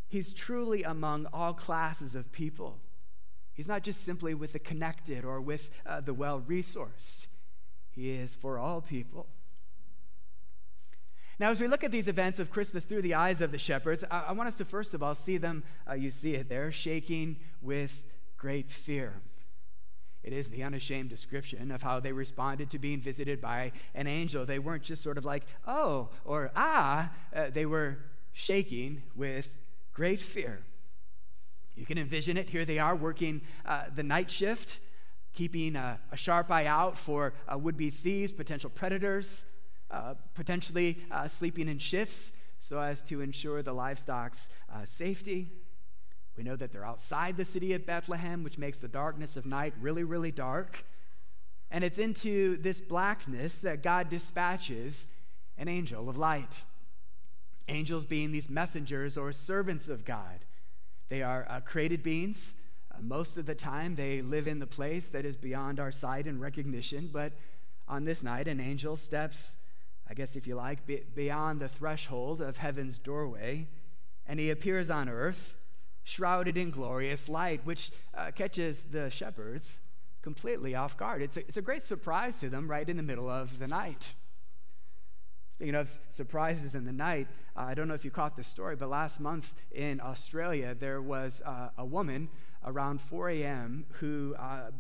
He's 0.09 0.33
truly 0.33 0.83
among 0.83 1.27
all 1.33 1.53
classes 1.53 2.15
of 2.15 2.33
people. 2.33 2.79
He's 3.53 3.69
not 3.69 3.83
just 3.83 4.05
simply 4.05 4.35
with 4.35 4.53
the 4.53 4.59
connected 4.59 5.25
or 5.25 5.41
with 5.41 5.71
uh, 5.85 6.01
the 6.01 6.15
well 6.15 6.41
resourced, 6.41 7.27
He 7.91 8.11
is 8.11 8.35
for 8.35 8.59
all 8.59 8.81
people. 8.81 9.27
Now, 11.41 11.51
as 11.51 11.61
we 11.61 11.69
look 11.69 11.85
at 11.85 11.93
these 11.93 12.09
events 12.09 12.41
of 12.41 12.51
Christmas 12.51 12.85
through 12.85 13.03
the 13.03 13.15
eyes 13.15 13.41
of 13.41 13.53
the 13.53 13.59
shepherds, 13.59 14.05
I, 14.11 14.27
I 14.29 14.33
want 14.33 14.49
us 14.49 14.59
to 14.59 14.65
first 14.65 14.95
of 14.95 15.03
all 15.03 15.15
see 15.15 15.37
them, 15.37 15.63
uh, 15.89 15.95
you 15.95 16.11
see 16.11 16.35
it 16.35 16.49
there, 16.49 16.73
shaking 16.73 17.37
with 17.61 18.05
great 18.37 18.71
fear. 18.71 19.21
It 20.25 20.33
is 20.33 20.51
the 20.51 20.63
unashamed 20.63 21.11
description 21.11 21.71
of 21.71 21.83
how 21.83 22.01
they 22.01 22.13
responded 22.13 22.71
to 22.71 22.79
being 22.79 23.01
visited 23.01 23.41
by 23.41 23.73
an 23.95 24.07
angel. 24.07 24.45
They 24.45 24.59
weren't 24.59 24.83
just 24.83 25.03
sort 25.03 25.17
of 25.17 25.25
like, 25.25 25.45
oh, 25.67 26.11
or 26.25 26.51
ah, 26.57 27.13
uh, 27.35 27.51
they 27.51 27.67
were 27.67 27.99
shaking 28.33 29.03
with 29.15 29.59
great 29.99 30.21
fear. 30.21 30.61
You 31.75 31.85
can 31.85 31.99
envision 31.99 32.37
it. 32.37 32.51
Here 32.51 32.65
they 32.65 32.79
are 32.79 32.95
working 32.95 33.41
uh, 33.67 33.87
the 33.93 34.05
night 34.05 34.31
shift, 34.31 34.79
keeping 35.35 35.75
a, 35.75 35.99
a 36.13 36.17
sharp 36.17 36.53
eye 36.53 36.67
out 36.67 36.97
for 36.97 37.35
uh, 37.53 37.59
would 37.59 37.77
be 37.77 37.91
thieves, 37.91 38.31
potential 38.33 38.71
predators 38.71 39.45
uh, 39.91 40.15
potentially 40.35 40.99
uh, 41.11 41.27
sleeping 41.27 41.69
in 41.69 41.79
shifts 41.79 42.33
so 42.59 42.81
as 42.81 43.03
to 43.03 43.21
ensure 43.21 43.63
the 43.63 43.73
livestock's 43.73 44.51
uh, 44.73 44.85
safety. 44.85 45.49
We 46.37 46.45
know 46.45 46.57
that 46.57 46.73
they're 46.73 46.87
outside 46.87 47.37
the 47.37 47.45
city 47.45 47.73
of 47.73 47.87
Bethlehem, 47.87 48.45
which 48.45 48.59
makes 48.59 48.81
the 48.81 48.89
darkness 48.89 49.37
of 49.37 49.47
night 49.47 49.75
really, 49.81 50.05
really 50.05 50.31
dark. 50.31 50.85
And 51.71 51.83
it's 51.83 51.99
into 51.99 52.57
this 52.59 52.81
blackness 52.81 53.59
that 53.61 53.83
God 53.83 54.09
dispatches 54.09 55.09
an 55.57 55.69
angel 55.69 56.09
of 56.09 56.17
light. 56.17 56.63
Angels 57.69 58.05
being 58.05 58.33
these 58.33 58.49
messengers 58.49 59.17
or 59.17 59.33
servants 59.33 59.89
of 59.89 60.05
God. 60.05 60.45
They 61.09 61.23
are 61.23 61.47
uh, 61.49 61.61
created 61.61 62.03
beings. 62.03 62.55
Uh, 62.93 62.99
most 63.01 63.37
of 63.37 63.47
the 63.47 63.55
time, 63.55 63.95
they 63.95 64.23
live 64.23 64.47
in 64.47 64.59
the 64.59 64.67
place 64.67 65.09
that 65.09 65.25
is 65.25 65.37
beyond 65.37 65.81
our 65.81 65.91
sight 65.91 66.27
and 66.27 66.41
recognition. 66.41 67.11
But 67.13 67.33
on 67.87 68.05
this 68.05 68.23
night, 68.23 68.49
an 68.49 68.61
angel 68.61 68.97
steps 68.97 69.59
I 70.11 70.15
guess 70.15 70.37
if 70.37 70.47
you 70.47 70.55
like, 70.55 70.81
beyond 71.15 71.61
the 71.61 71.69
threshold 71.69 72.41
of 72.41 72.59
heaven's 72.59 72.99
doorway, 72.99 73.69
and 74.27 74.41
he 74.41 74.51
appears 74.51 74.91
on 74.91 75.09
earth, 75.09 75.59
shrouded 76.03 76.57
in 76.57 76.71
glorious 76.71 77.29
light, 77.29 77.61
which 77.65 77.91
uh, 78.15 78.31
catches 78.35 78.85
the 78.85 79.11
shepherds 79.11 79.81
completely 80.23 80.75
off 80.75 80.97
guard. 80.97 81.21
It's 81.21 81.37
a, 81.37 81.41
it's 81.41 81.59
a 81.59 81.63
great 81.63 81.83
surprise 81.83 82.41
to 82.41 82.49
them 82.49 82.71
right 82.71 82.89
in 82.89 82.97
the 82.97 83.03
middle 83.03 83.29
of 83.29 83.59
the 83.59 83.67
night. 83.67 84.15
Speaking 85.59 85.75
of 85.75 85.91
surprises 86.09 86.77
in 86.77 86.85
the 86.85 86.93
night, 86.93 87.27
uh, 87.57 87.63
I 87.63 87.75
don't 87.75 87.89
know 87.89 87.95
if 87.95 88.05
you 88.05 88.13
caught 88.13 88.37
this 88.37 88.47
story, 88.47 88.77
but 88.77 88.89
last 88.89 89.19
month 89.19 89.55
in 89.73 90.01
Australia, 90.01 90.73
there 90.73 91.03
was 91.03 91.43
uh, 91.45 91.71
a 91.77 91.85
woman 91.85 92.29
around 92.65 93.01
4 93.01 93.31
a.m. 93.31 93.85
who 93.95 94.37
uh, 94.39 94.71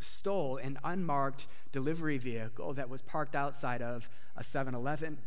stole 0.00 0.56
an 0.56 0.80
unmarked 0.82 1.46
delivery 1.70 2.18
vehicle 2.18 2.72
that 2.74 2.88
was 2.88 3.02
parked 3.02 3.36
outside 3.36 3.80
of 3.80 4.10
a 4.36 4.42
7 4.42 4.74
Eleven. 4.74 5.18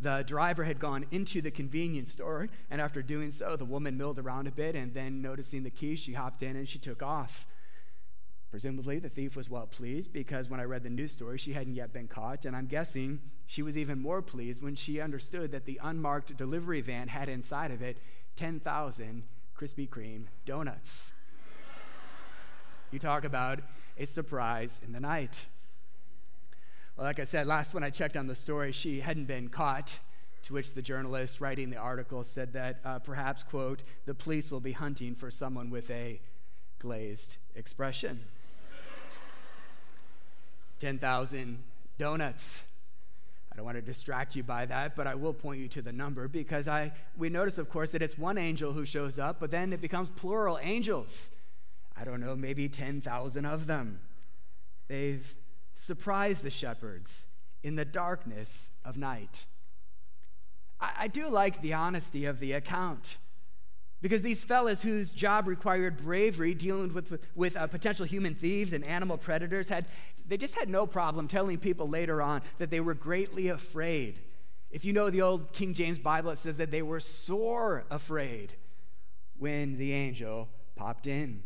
The 0.00 0.24
driver 0.26 0.64
had 0.64 0.80
gone 0.80 1.06
into 1.12 1.40
the 1.40 1.52
convenience 1.52 2.10
store, 2.10 2.48
and 2.68 2.80
after 2.80 3.02
doing 3.02 3.30
so, 3.30 3.54
the 3.54 3.64
woman 3.64 3.96
milled 3.96 4.18
around 4.18 4.48
a 4.48 4.50
bit, 4.50 4.74
and 4.74 4.92
then 4.92 5.22
noticing 5.22 5.62
the 5.62 5.70
key, 5.70 5.94
she 5.94 6.14
hopped 6.14 6.42
in 6.42 6.56
and 6.56 6.68
she 6.68 6.80
took 6.80 7.00
off. 7.00 7.46
Presumably, 8.50 8.98
the 8.98 9.08
thief 9.08 9.36
was 9.36 9.48
well 9.48 9.66
pleased 9.66 10.12
because 10.12 10.50
when 10.50 10.58
I 10.58 10.64
read 10.64 10.82
the 10.82 10.90
news 10.90 11.12
story, 11.12 11.38
she 11.38 11.52
hadn't 11.52 11.76
yet 11.76 11.92
been 11.92 12.08
caught, 12.08 12.44
and 12.44 12.56
I'm 12.56 12.66
guessing 12.66 13.20
she 13.46 13.62
was 13.62 13.78
even 13.78 14.00
more 14.00 14.22
pleased 14.22 14.60
when 14.60 14.74
she 14.74 15.00
understood 15.00 15.52
that 15.52 15.66
the 15.66 15.78
unmarked 15.82 16.36
delivery 16.36 16.80
van 16.80 17.08
had 17.08 17.28
inside 17.28 17.70
of 17.70 17.80
it 17.80 17.98
10,000 18.34 19.22
Krispy 19.56 19.88
Kreme 19.88 20.24
donuts. 20.46 21.12
You 22.90 22.98
talk 22.98 23.24
about 23.24 23.60
a 23.96 24.04
surprise 24.04 24.80
in 24.84 24.92
the 24.92 25.00
night. 25.00 25.46
Well, 26.96 27.06
like 27.06 27.20
I 27.20 27.24
said, 27.24 27.46
last 27.46 27.72
when 27.72 27.84
I 27.84 27.90
checked 27.90 28.16
on 28.16 28.26
the 28.26 28.34
story, 28.34 28.72
she 28.72 29.00
hadn't 29.00 29.26
been 29.26 29.48
caught. 29.48 29.98
To 30.44 30.54
which 30.54 30.72
the 30.72 30.80
journalist 30.80 31.40
writing 31.42 31.68
the 31.68 31.76
article 31.76 32.24
said 32.24 32.54
that 32.54 32.80
uh, 32.82 32.98
perhaps, 32.98 33.42
quote, 33.42 33.82
the 34.06 34.14
police 34.14 34.50
will 34.50 34.60
be 34.60 34.72
hunting 34.72 35.14
for 35.14 35.30
someone 35.30 35.68
with 35.68 35.90
a 35.90 36.18
glazed 36.78 37.36
expression. 37.54 38.20
10,000 40.80 41.62
donuts. 41.98 42.64
I 43.52 43.56
don't 43.56 43.64
want 43.64 43.76
to 43.76 43.82
distract 43.82 44.34
you 44.34 44.42
by 44.42 44.66
that, 44.66 44.96
but 44.96 45.06
I 45.06 45.14
will 45.14 45.34
point 45.34 45.60
you 45.60 45.68
to 45.68 45.82
the 45.82 45.92
number 45.92 46.26
because 46.26 46.68
I, 46.68 46.92
we 47.16 47.28
notice, 47.28 47.58
of 47.58 47.68
course, 47.68 47.92
that 47.92 48.02
it's 48.02 48.16
one 48.16 48.38
angel 48.38 48.72
who 48.72 48.84
shows 48.84 49.18
up, 49.18 49.38
but 49.38 49.50
then 49.50 49.72
it 49.72 49.80
becomes 49.80 50.08
plural 50.10 50.58
angels. 50.62 51.30
I 51.96 52.04
don't 52.04 52.20
know, 52.20 52.34
maybe 52.34 52.68
10,000 52.68 53.44
of 53.44 53.66
them. 53.66 54.00
They've 54.88 55.34
surprised 55.74 56.42
the 56.44 56.50
shepherds 56.50 57.26
in 57.62 57.76
the 57.76 57.84
darkness 57.84 58.70
of 58.84 58.96
night. 58.96 59.44
I, 60.80 60.92
I 61.00 61.08
do 61.08 61.28
like 61.28 61.60
the 61.60 61.74
honesty 61.74 62.24
of 62.24 62.40
the 62.40 62.52
account. 62.52 63.18
Because 64.02 64.22
these 64.22 64.44
fellas 64.44 64.82
whose 64.82 65.12
job 65.12 65.46
required 65.46 65.98
bravery 65.98 66.54
dealing 66.54 66.92
with, 66.94 67.10
with, 67.10 67.26
with 67.34 67.56
uh, 67.56 67.66
potential 67.66 68.06
human 68.06 68.34
thieves 68.34 68.72
and 68.72 68.82
animal 68.84 69.18
predators 69.18 69.68
had 69.68 69.86
they 70.26 70.38
just 70.38 70.58
had 70.58 70.68
no 70.68 70.86
problem 70.86 71.28
telling 71.28 71.58
people 71.58 71.88
later 71.88 72.22
on 72.22 72.40
that 72.58 72.70
they 72.70 72.80
were 72.80 72.94
greatly 72.94 73.48
afraid. 73.48 74.20
If 74.70 74.84
you 74.84 74.92
know 74.92 75.10
the 75.10 75.22
old 75.22 75.52
King 75.52 75.74
James 75.74 75.98
Bible, 75.98 76.30
it 76.30 76.38
says 76.38 76.58
that 76.58 76.70
they 76.70 76.82
were 76.82 77.00
sore 77.00 77.84
afraid 77.90 78.54
when 79.38 79.76
the 79.76 79.92
angel 79.92 80.48
popped 80.76 81.06
in. 81.06 81.42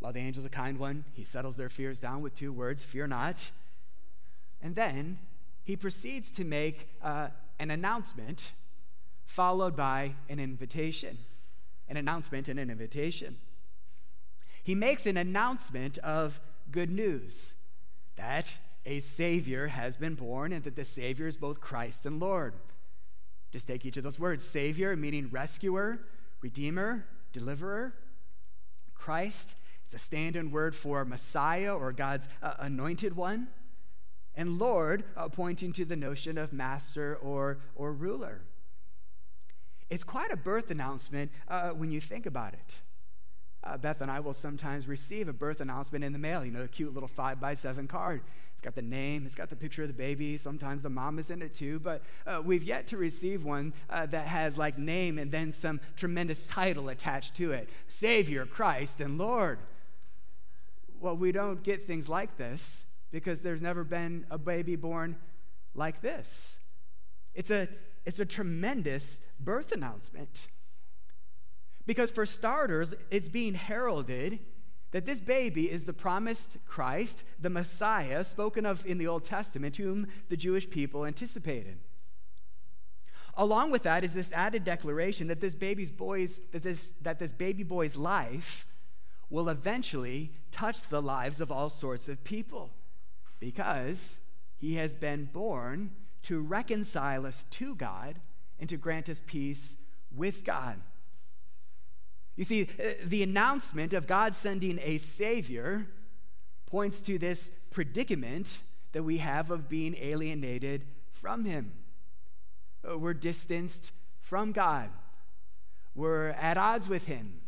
Well, 0.00 0.12
the 0.12 0.20
angel's 0.20 0.46
a 0.46 0.50
kind 0.50 0.78
one, 0.78 1.04
he 1.12 1.24
settles 1.24 1.56
their 1.56 1.68
fears 1.68 2.00
down 2.00 2.22
with 2.22 2.34
two 2.34 2.52
words 2.52 2.84
fear 2.84 3.06
not. 3.06 3.50
And 4.62 4.74
then 4.76 5.18
he 5.64 5.76
proceeds 5.76 6.30
to 6.32 6.44
make 6.44 6.88
uh, 7.02 7.28
an 7.58 7.70
announcement 7.70 8.52
followed 9.24 9.76
by 9.76 10.14
an 10.28 10.38
invitation. 10.38 11.18
An 11.88 11.96
announcement 11.96 12.48
and 12.48 12.58
an 12.58 12.70
invitation. 12.70 13.36
He 14.62 14.74
makes 14.74 15.06
an 15.06 15.16
announcement 15.16 15.98
of 15.98 16.40
good 16.70 16.90
news 16.90 17.54
that 18.16 18.58
a 18.86 18.98
Savior 18.98 19.68
has 19.68 19.96
been 19.96 20.14
born 20.14 20.52
and 20.52 20.64
that 20.64 20.76
the 20.76 20.84
Savior 20.84 21.26
is 21.26 21.36
both 21.36 21.60
Christ 21.60 22.06
and 22.06 22.20
Lord. 22.20 22.54
Just 23.50 23.68
take 23.68 23.84
each 23.84 23.96
of 23.96 24.04
those 24.04 24.18
words 24.18 24.44
Savior, 24.44 24.96
meaning 24.96 25.28
rescuer, 25.30 26.00
redeemer, 26.40 27.04
deliverer. 27.32 27.94
Christ 28.94 29.56
it's 29.92 30.02
a 30.02 30.06
stand 30.06 30.36
in 30.36 30.50
word 30.50 30.74
for 30.74 31.04
Messiah 31.04 31.76
or 31.76 31.92
God's 31.92 32.26
uh, 32.42 32.54
anointed 32.60 33.14
one. 33.14 33.48
And 34.34 34.58
Lord, 34.58 35.04
uh, 35.14 35.28
pointing 35.28 35.74
to 35.74 35.84
the 35.84 35.96
notion 35.96 36.38
of 36.38 36.50
master 36.50 37.16
or, 37.16 37.58
or 37.74 37.92
ruler. 37.92 38.40
It's 39.92 40.04
quite 40.04 40.32
a 40.32 40.38
birth 40.38 40.70
announcement 40.70 41.30
uh, 41.48 41.68
when 41.68 41.90
you 41.90 42.00
think 42.00 42.24
about 42.24 42.54
it. 42.54 42.80
Uh, 43.62 43.76
Beth 43.76 44.00
and 44.00 44.10
I 44.10 44.20
will 44.20 44.32
sometimes 44.32 44.88
receive 44.88 45.28
a 45.28 45.34
birth 45.34 45.60
announcement 45.60 46.02
in 46.02 46.14
the 46.14 46.18
mail, 46.18 46.42
you 46.46 46.50
know, 46.50 46.62
a 46.62 46.68
cute 46.68 46.94
little 46.94 47.10
five 47.10 47.38
by 47.38 47.52
seven 47.52 47.86
card. 47.86 48.22
It's 48.54 48.62
got 48.62 48.74
the 48.74 48.80
name, 48.80 49.26
it's 49.26 49.34
got 49.34 49.50
the 49.50 49.54
picture 49.54 49.82
of 49.82 49.88
the 49.88 49.94
baby. 49.94 50.38
Sometimes 50.38 50.82
the 50.82 50.88
mom 50.88 51.18
is 51.18 51.28
in 51.28 51.42
it 51.42 51.52
too, 51.52 51.78
but 51.78 52.00
uh, 52.26 52.40
we've 52.42 52.64
yet 52.64 52.86
to 52.86 52.96
receive 52.96 53.44
one 53.44 53.74
uh, 53.90 54.06
that 54.06 54.28
has 54.28 54.56
like 54.56 54.78
name 54.78 55.18
and 55.18 55.30
then 55.30 55.52
some 55.52 55.78
tremendous 55.94 56.42
title 56.42 56.88
attached 56.88 57.34
to 57.36 57.52
it 57.52 57.68
Savior, 57.86 58.46
Christ, 58.46 59.02
and 59.02 59.18
Lord. 59.18 59.58
Well, 61.02 61.18
we 61.18 61.32
don't 61.32 61.62
get 61.62 61.84
things 61.84 62.08
like 62.08 62.38
this 62.38 62.84
because 63.10 63.42
there's 63.42 63.60
never 63.60 63.84
been 63.84 64.24
a 64.30 64.38
baby 64.38 64.74
born 64.74 65.16
like 65.74 66.00
this. 66.00 66.60
It's 67.34 67.50
a, 67.50 67.68
it's 68.04 68.20
a 68.20 68.26
tremendous 68.26 69.20
birth 69.38 69.72
announcement. 69.72 70.48
Because, 71.86 72.10
for 72.10 72.26
starters, 72.26 72.94
it's 73.10 73.28
being 73.28 73.54
heralded 73.54 74.38
that 74.92 75.06
this 75.06 75.20
baby 75.20 75.70
is 75.70 75.84
the 75.84 75.92
promised 75.92 76.58
Christ, 76.66 77.24
the 77.40 77.50
Messiah, 77.50 78.22
spoken 78.24 78.64
of 78.66 78.86
in 78.86 78.98
the 78.98 79.06
Old 79.06 79.24
Testament, 79.24 79.76
whom 79.76 80.06
the 80.28 80.36
Jewish 80.36 80.68
people 80.68 81.04
anticipated. 81.04 81.78
Along 83.34 83.70
with 83.70 83.82
that 83.84 84.04
is 84.04 84.12
this 84.12 84.30
added 84.32 84.64
declaration 84.64 85.28
that 85.28 85.40
this 85.40 85.54
baby's 85.54 85.90
boy's 85.90 86.40
that 86.52 86.62
this, 86.62 86.90
that 87.00 87.18
this 87.18 87.32
baby 87.32 87.62
boy's 87.62 87.96
life 87.96 88.66
will 89.30 89.48
eventually 89.48 90.30
touch 90.50 90.82
the 90.82 91.00
lives 91.00 91.40
of 91.40 91.50
all 91.50 91.70
sorts 91.70 92.08
of 92.08 92.22
people 92.22 92.74
because 93.40 94.20
he 94.58 94.74
has 94.74 94.94
been 94.94 95.24
born 95.32 95.90
to 96.22 96.40
reconcile 96.40 97.26
us 97.26 97.44
to 97.50 97.74
God 97.74 98.20
and 98.60 98.68
to 98.68 98.76
grant 98.76 99.08
us 99.08 99.22
peace 99.26 99.76
with 100.14 100.44
God. 100.44 100.80
You 102.36 102.44
see, 102.44 102.62
uh, 102.62 102.92
the 103.04 103.22
announcement 103.22 103.92
of 103.92 104.06
God 104.06 104.34
sending 104.34 104.78
a 104.82 104.98
Savior 104.98 105.86
points 106.66 107.02
to 107.02 107.18
this 107.18 107.50
predicament 107.70 108.60
that 108.92 109.02
we 109.02 109.18
have 109.18 109.50
of 109.50 109.68
being 109.68 109.94
alienated 109.98 110.86
from 111.10 111.44
Him. 111.44 111.72
Uh, 112.88 112.98
we're 112.98 113.14
distanced 113.14 113.92
from 114.20 114.52
God, 114.52 114.90
we're 115.94 116.28
at 116.30 116.56
odds 116.56 116.88
with 116.88 117.06
Him, 117.06 117.40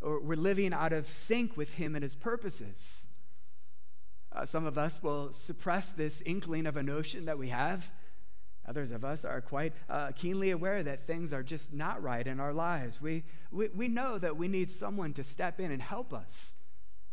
or 0.00 0.20
we're 0.20 0.36
living 0.36 0.72
out 0.72 0.92
of 0.92 1.08
sync 1.08 1.56
with 1.56 1.74
Him 1.74 1.94
and 1.94 2.02
His 2.02 2.14
purposes. 2.14 3.06
Uh, 4.34 4.44
some 4.44 4.66
of 4.66 4.76
us 4.76 5.02
will 5.02 5.32
suppress 5.32 5.92
this 5.92 6.20
inkling 6.22 6.66
of 6.66 6.76
a 6.76 6.82
notion 6.82 7.24
that 7.26 7.38
we 7.38 7.48
have 7.48 7.92
Others 8.66 8.92
of 8.92 9.04
us 9.04 9.24
are 9.24 9.40
quite 9.40 9.74
uh, 9.90 10.12
keenly 10.12 10.50
aware 10.50 10.82
that 10.82 11.00
things 11.00 11.32
are 11.32 11.42
just 11.42 11.72
not 11.72 12.02
right 12.02 12.26
in 12.26 12.40
our 12.40 12.54
lives. 12.54 13.00
We, 13.00 13.24
we, 13.50 13.68
we 13.68 13.88
know 13.88 14.18
that 14.18 14.36
we 14.36 14.48
need 14.48 14.70
someone 14.70 15.12
to 15.14 15.22
step 15.22 15.60
in 15.60 15.70
and 15.70 15.82
help 15.82 16.14
us, 16.14 16.54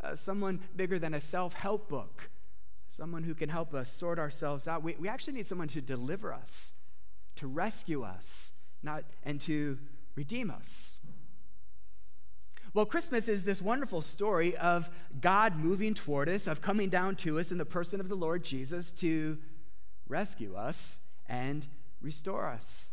uh, 0.02 0.16
someone 0.16 0.62
bigger 0.76 0.98
than 0.98 1.14
a 1.14 1.20
self 1.20 1.54
help 1.54 1.90
book, 1.90 2.30
someone 2.88 3.24
who 3.24 3.36
can 3.36 3.50
help 3.50 3.74
us 3.74 3.92
sort 3.92 4.18
ourselves 4.18 4.68
out. 4.68 4.82
We, 4.82 4.96
we 4.98 5.10
actually 5.10 5.34
need 5.34 5.48
someone 5.48 5.68
to 5.70 5.82
deliver 5.82 6.34
us, 6.34 6.74
to 7.36 7.48
rescue 7.48 8.04
us, 8.04 8.54
not, 8.82 9.04
and 9.24 9.42
to 9.42 9.78
redeem 10.16 10.50
us. 10.50 11.00
Well, 12.74 12.86
Christmas 12.86 13.28
is 13.28 13.44
this 13.44 13.62
wonderful 13.62 14.02
story 14.02 14.56
of 14.56 14.90
God 15.20 15.58
moving 15.58 15.94
toward 15.94 16.30
us, 16.30 16.48
of 16.48 16.62
coming 16.62 16.88
down 16.88 17.18
to 17.18 17.38
us 17.38 17.52
in 17.52 17.58
the 17.58 17.66
person 17.66 18.00
of 18.00 18.08
the 18.08 18.16
Lord 18.16 18.46
Jesus 18.46 18.94
to 18.94 19.38
rescue 20.08 20.56
us 20.56 21.00
and 21.28 21.68
restore 22.02 22.48
us. 22.48 22.92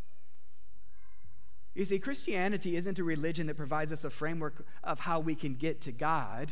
You 1.77 1.85
see, 1.85 2.01
Christianity 2.01 2.75
isn't 2.75 2.99
a 2.99 3.05
religion 3.05 3.47
that 3.47 3.57
provides 3.57 3.93
us 3.93 4.03
a 4.03 4.11
framework 4.11 4.67
of 4.83 4.99
how 4.99 5.21
we 5.21 5.37
can 5.37 5.55
get 5.55 5.81
to 5.83 5.93
God. 5.93 6.51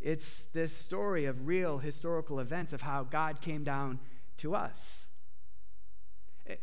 It's 0.00 0.44
this 0.44 0.72
story 0.72 1.24
of 1.24 1.48
real 1.48 1.78
historical 1.78 2.38
events 2.38 2.72
of 2.72 2.82
how 2.82 3.02
God 3.02 3.40
came 3.40 3.64
down 3.64 3.98
to 4.36 4.54
us. 4.54 5.08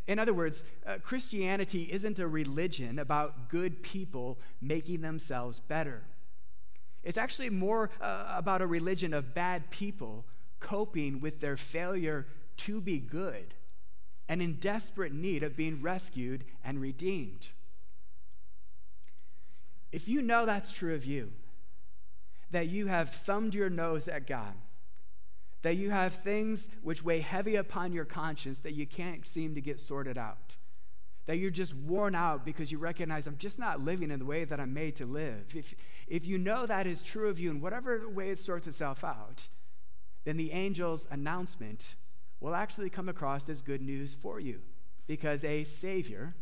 In 0.08 0.20
other 0.20 0.34
words, 0.34 0.66
uh, 0.86 0.98
Christianity 1.02 1.90
isn't 1.92 2.20
a 2.20 2.28
religion 2.28 3.00
about 3.00 3.50
good 3.50 3.82
people 3.82 4.40
making 4.62 5.02
themselves 5.02 5.60
better. 5.60 6.04
It's 7.04 7.18
actually 7.18 7.50
more 7.50 7.90
uh, 8.02 8.34
about 8.36 8.62
a 8.62 8.68
religion 8.68 9.14
of 9.14 9.34
bad 9.34 9.70
people 9.72 10.26
coping 10.60 11.22
with 11.22 11.40
their 11.40 11.56
failure 11.56 12.28
to 12.58 12.82
be 12.82 13.00
good 13.00 13.54
and 14.28 14.42
in 14.42 14.56
desperate 14.56 15.14
need 15.14 15.44
of 15.44 15.56
being 15.56 15.82
rescued 15.82 16.44
and 16.64 16.82
redeemed. 16.82 17.50
If 19.92 20.08
you 20.08 20.22
know 20.22 20.46
that's 20.46 20.72
true 20.72 20.94
of 20.94 21.06
you, 21.06 21.32
that 22.52 22.68
you 22.68 22.88
have 22.88 23.10
thumbed 23.10 23.56
your 23.56 23.70
nose 23.70 24.08
at 24.08 24.28
God, 24.28 24.54
that 25.62 25.76
you 25.76 25.90
have 25.90 26.14
things 26.14 26.70
which 26.82 27.04
weigh 27.04 27.20
heavy 27.20 27.56
upon 27.56 27.92
your 27.92 28.06
conscience 28.06 28.60
that 28.60 28.74
you 28.74 28.86
can't 28.86 29.26
seem 29.26 29.56
to 29.56 29.62
get 29.62 29.80
sorted 29.80 30.18
out, 30.18 30.58
that 31.26 31.38
you're 31.38 31.52
just 31.52 31.76
worn 31.76 32.16
out 32.16 32.46
because 32.46 32.72
you 32.72 32.78
recognize 32.78 33.28
I'm 33.28 33.38
just 33.38 33.60
not 33.60 33.80
living 33.80 34.12
in 34.12 34.20
the 34.20 34.26
way 34.26 34.46
that 34.46 34.60
I'm 34.60 34.74
made 34.74 34.96
to 34.98 35.06
live. 35.06 35.54
If, 35.56 35.76
if 36.08 36.26
you 36.26 36.38
know 36.38 36.66
that 36.66 36.88
is 36.88 37.02
true 37.02 37.30
of 37.30 37.40
you 37.40 37.52
in 37.52 37.62
whatever 37.62 38.08
way 38.10 38.30
it 38.30 38.38
sorts 38.38 38.68
itself 38.68 39.04
out, 39.04 39.50
then 40.24 40.38
the 40.38 40.52
angel's 40.52 41.08
announcement 41.12 41.96
will 42.40 42.56
actually 42.56 42.90
come 42.90 43.10
across 43.10 43.50
as 43.50 43.62
good 43.62 43.82
news 43.82 44.16
for 44.16 44.40
you 44.40 44.62
because 45.08 45.44
a 45.44 45.64
Savior, 45.64 46.36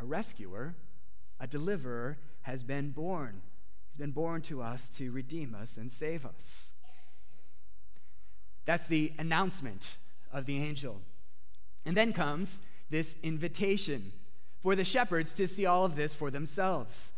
a 0.00 0.04
rescuer, 0.04 0.74
a 1.40 1.46
deliverer 1.46 2.18
has 2.42 2.62
been 2.62 2.90
born. 2.90 3.42
He's 3.88 3.98
been 3.98 4.12
born 4.12 4.40
to 4.42 4.62
us 4.62 4.88
to 4.90 5.10
redeem 5.10 5.54
us 5.54 5.76
and 5.76 5.90
save 5.90 6.24
us. 6.24 6.74
That's 8.68 8.86
the 8.86 9.12
announcement 9.18 9.96
of 10.30 10.44
the 10.44 10.62
angel. 10.62 11.00
And 11.86 11.96
then 11.96 12.12
comes 12.12 12.60
this 12.90 13.16
invitation 13.22 14.12
for 14.60 14.76
the 14.76 14.84
shepherds 14.84 15.32
to 15.34 15.48
see 15.48 15.64
all 15.64 15.86
of 15.86 15.96
this 15.96 16.14
for 16.14 16.30
themselves. 16.30 17.14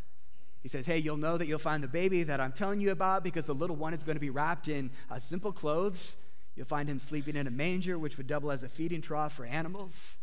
He 0.63 0.69
says, 0.69 0.87
Hey, 0.87 0.99
you'll 0.99 1.17
know 1.17 1.37
that 1.37 1.49
you'll 1.49 1.59
find 1.59 1.83
the 1.83 1.89
baby 1.89 2.23
that 2.23 2.41
I'm 2.41 2.53
telling 2.53 2.81
you 2.81 2.93
about 2.93 3.25
because 3.25 3.47
the 3.47 3.55
little 3.55 3.75
one 3.75 3.95
is 3.95 4.05
going 4.05 4.15
to 4.15 4.21
be 4.21 4.31
wrapped 4.31 4.69
in 4.69 4.91
uh, 5.11 5.19
simple 5.19 5.51
clothes 5.51 6.19
You'll 6.61 6.67
find 6.67 6.89
him 6.89 6.99
sleeping 6.99 7.37
in 7.37 7.47
a 7.47 7.51
manger, 7.51 7.99
which 7.99 8.17
would 8.19 8.27
double 8.27 8.51
as 8.51 8.63
a 8.63 8.69
feeding 8.69 9.01
trough 9.01 9.33
for 9.33 9.47
animals. 9.47 10.19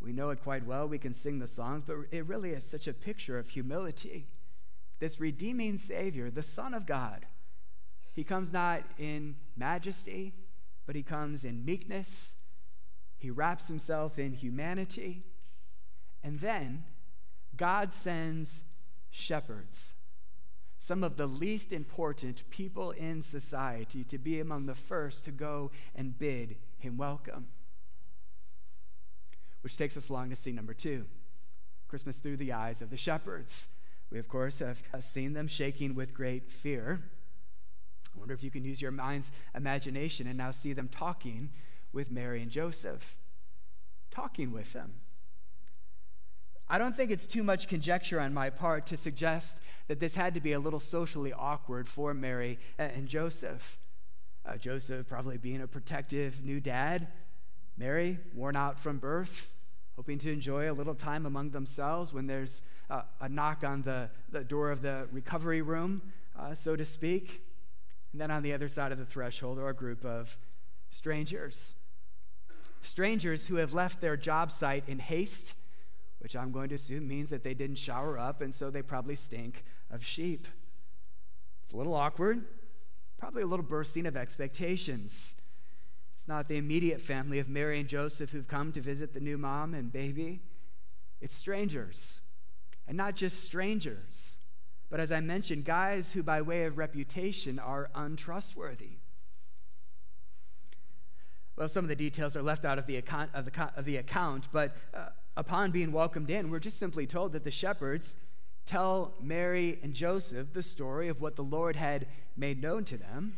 We 0.00 0.12
know 0.12 0.30
it 0.30 0.42
quite 0.42 0.64
well. 0.64 0.86
We 0.86 0.98
can 0.98 1.12
sing 1.12 1.38
the 1.38 1.46
songs, 1.46 1.82
but 1.84 1.96
it 2.10 2.26
really 2.26 2.50
is 2.50 2.64
such 2.64 2.86
a 2.86 2.92
picture 2.92 3.38
of 3.38 3.50
humility. 3.50 4.26
This 5.00 5.18
redeeming 5.18 5.78
Savior, 5.78 6.30
the 6.30 6.42
Son 6.42 6.74
of 6.74 6.86
God, 6.86 7.26
he 8.12 8.22
comes 8.22 8.52
not 8.52 8.82
in 8.98 9.36
majesty, 9.56 10.34
but 10.86 10.96
he 10.96 11.02
comes 11.02 11.44
in 11.44 11.64
meekness. 11.64 12.36
He 13.18 13.30
wraps 13.30 13.68
himself 13.68 14.18
in 14.18 14.32
humanity. 14.32 15.24
And 16.22 16.40
then 16.40 16.84
God 17.56 17.92
sends 17.92 18.64
shepherds 19.10 19.94
some 20.78 21.02
of 21.02 21.16
the 21.16 21.26
least 21.26 21.72
important 21.72 22.48
people 22.50 22.92
in 22.92 23.22
society 23.22 24.04
to 24.04 24.18
be 24.18 24.40
among 24.40 24.66
the 24.66 24.74
first 24.74 25.24
to 25.24 25.30
go 25.30 25.70
and 25.94 26.18
bid 26.18 26.56
him 26.78 26.96
welcome. 26.96 27.48
Which 29.62 29.76
takes 29.76 29.96
us 29.96 30.08
along 30.08 30.30
to 30.30 30.36
scene 30.36 30.54
number 30.54 30.74
two 30.74 31.06
Christmas 31.88 32.20
through 32.20 32.36
the 32.36 32.52
eyes 32.52 32.82
of 32.82 32.90
the 32.90 32.96
shepherds. 32.96 33.68
We, 34.10 34.18
of 34.18 34.28
course, 34.28 34.60
have 34.60 34.82
seen 35.00 35.32
them 35.32 35.48
shaking 35.48 35.94
with 35.94 36.14
great 36.14 36.48
fear. 36.48 37.02
I 38.16 38.18
wonder 38.18 38.34
if 38.34 38.42
you 38.42 38.50
can 38.50 38.64
use 38.64 38.80
your 38.80 38.90
mind's 38.90 39.30
imagination 39.54 40.26
and 40.26 40.38
now 40.38 40.50
see 40.50 40.72
them 40.72 40.88
talking 40.88 41.50
with 41.92 42.10
Mary 42.10 42.42
and 42.42 42.50
Joseph, 42.50 43.16
talking 44.10 44.52
with 44.52 44.72
them. 44.72 44.94
I 46.68 46.78
don't 46.78 46.96
think 46.96 47.12
it's 47.12 47.28
too 47.28 47.44
much 47.44 47.68
conjecture 47.68 48.18
on 48.18 48.34
my 48.34 48.50
part 48.50 48.86
to 48.86 48.96
suggest 48.96 49.60
that 49.86 50.00
this 50.00 50.16
had 50.16 50.34
to 50.34 50.40
be 50.40 50.52
a 50.52 50.58
little 50.58 50.80
socially 50.80 51.32
awkward 51.32 51.86
for 51.86 52.12
Mary 52.12 52.58
and 52.76 53.06
Joseph. 53.06 53.78
Uh, 54.44 54.56
Joseph 54.56 55.06
probably 55.06 55.38
being 55.38 55.60
a 55.60 55.68
protective 55.68 56.44
new 56.44 56.58
dad, 56.58 57.08
Mary 57.76 58.18
worn 58.34 58.56
out 58.56 58.80
from 58.80 58.98
birth, 58.98 59.54
hoping 59.94 60.18
to 60.18 60.32
enjoy 60.32 60.70
a 60.70 60.74
little 60.74 60.94
time 60.94 61.24
among 61.24 61.50
themselves 61.50 62.12
when 62.12 62.26
there's 62.26 62.62
uh, 62.90 63.02
a 63.20 63.28
knock 63.28 63.62
on 63.62 63.82
the, 63.82 64.10
the 64.30 64.42
door 64.42 64.70
of 64.70 64.82
the 64.82 65.06
recovery 65.12 65.62
room, 65.62 66.02
uh, 66.38 66.52
so 66.52 66.74
to 66.74 66.84
speak. 66.84 67.45
And 68.16 68.20
then 68.22 68.30
on 68.30 68.42
the 68.42 68.54
other 68.54 68.66
side 68.66 68.92
of 68.92 68.98
the 68.98 69.04
threshold 69.04 69.58
are 69.58 69.68
a 69.68 69.74
group 69.74 70.02
of 70.02 70.38
strangers. 70.88 71.74
Strangers 72.80 73.48
who 73.48 73.56
have 73.56 73.74
left 73.74 74.00
their 74.00 74.16
job 74.16 74.50
site 74.50 74.88
in 74.88 75.00
haste 75.00 75.54
which 76.18 76.34
I'm 76.34 76.50
going 76.50 76.70
to 76.70 76.74
assume 76.74 77.06
means 77.06 77.28
that 77.28 77.44
they 77.44 77.54
didn't 77.54 77.76
shower 77.76 78.18
up, 78.18 78.40
and 78.40 78.52
so 78.52 78.70
they 78.70 78.82
probably 78.82 79.14
stink 79.14 79.64
of 79.90 80.04
sheep. 80.04 80.48
It's 81.62 81.72
a 81.72 81.76
little 81.76 81.94
awkward, 81.94 82.44
probably 83.18 83.42
a 83.42 83.46
little 83.46 83.64
bursting 83.64 84.06
of 84.06 84.16
expectations. 84.16 85.36
It's 86.14 86.26
not 86.26 86.48
the 86.48 86.56
immediate 86.56 87.00
family 87.00 87.38
of 87.38 87.48
Mary 87.48 87.78
and 87.78 87.88
Joseph 87.88 88.30
who've 88.30 88.48
come 88.48 88.72
to 88.72 88.80
visit 88.80 89.12
the 89.12 89.20
new 89.20 89.36
mom 89.36 89.74
and 89.74 89.92
baby, 89.92 90.40
it's 91.20 91.36
strangers. 91.36 92.22
And 92.88 92.96
not 92.96 93.14
just 93.14 93.44
strangers, 93.44 94.38
but 94.88 95.00
as 95.00 95.10
I 95.10 95.20
mentioned, 95.20 95.64
guys 95.64 96.12
who, 96.12 96.22
by 96.22 96.42
way 96.42 96.64
of 96.64 96.78
reputation, 96.78 97.58
are 97.58 97.90
untrustworthy. 97.94 98.98
Well, 101.56 101.68
some 101.68 101.84
of 101.84 101.88
the 101.88 101.96
details 101.96 102.36
are 102.36 102.42
left 102.42 102.64
out 102.64 102.78
of 102.78 102.86
the 102.86 102.96
account, 102.96 103.30
of 103.34 103.46
the, 103.46 103.70
of 103.76 103.84
the 103.84 103.96
account 103.96 104.48
but 104.52 104.76
uh, 104.94 105.06
upon 105.36 105.70
being 105.70 105.92
welcomed 105.92 106.30
in, 106.30 106.50
we're 106.50 106.58
just 106.58 106.78
simply 106.78 107.06
told 107.06 107.32
that 107.32 107.44
the 107.44 107.50
shepherds 107.50 108.16
tell 108.64 109.14
Mary 109.20 109.78
and 109.82 109.94
Joseph 109.94 110.52
the 110.52 110.62
story 110.62 111.08
of 111.08 111.20
what 111.20 111.36
the 111.36 111.42
Lord 111.42 111.76
had 111.76 112.06
made 112.36 112.60
known 112.60 112.84
to 112.84 112.96
them. 112.96 113.36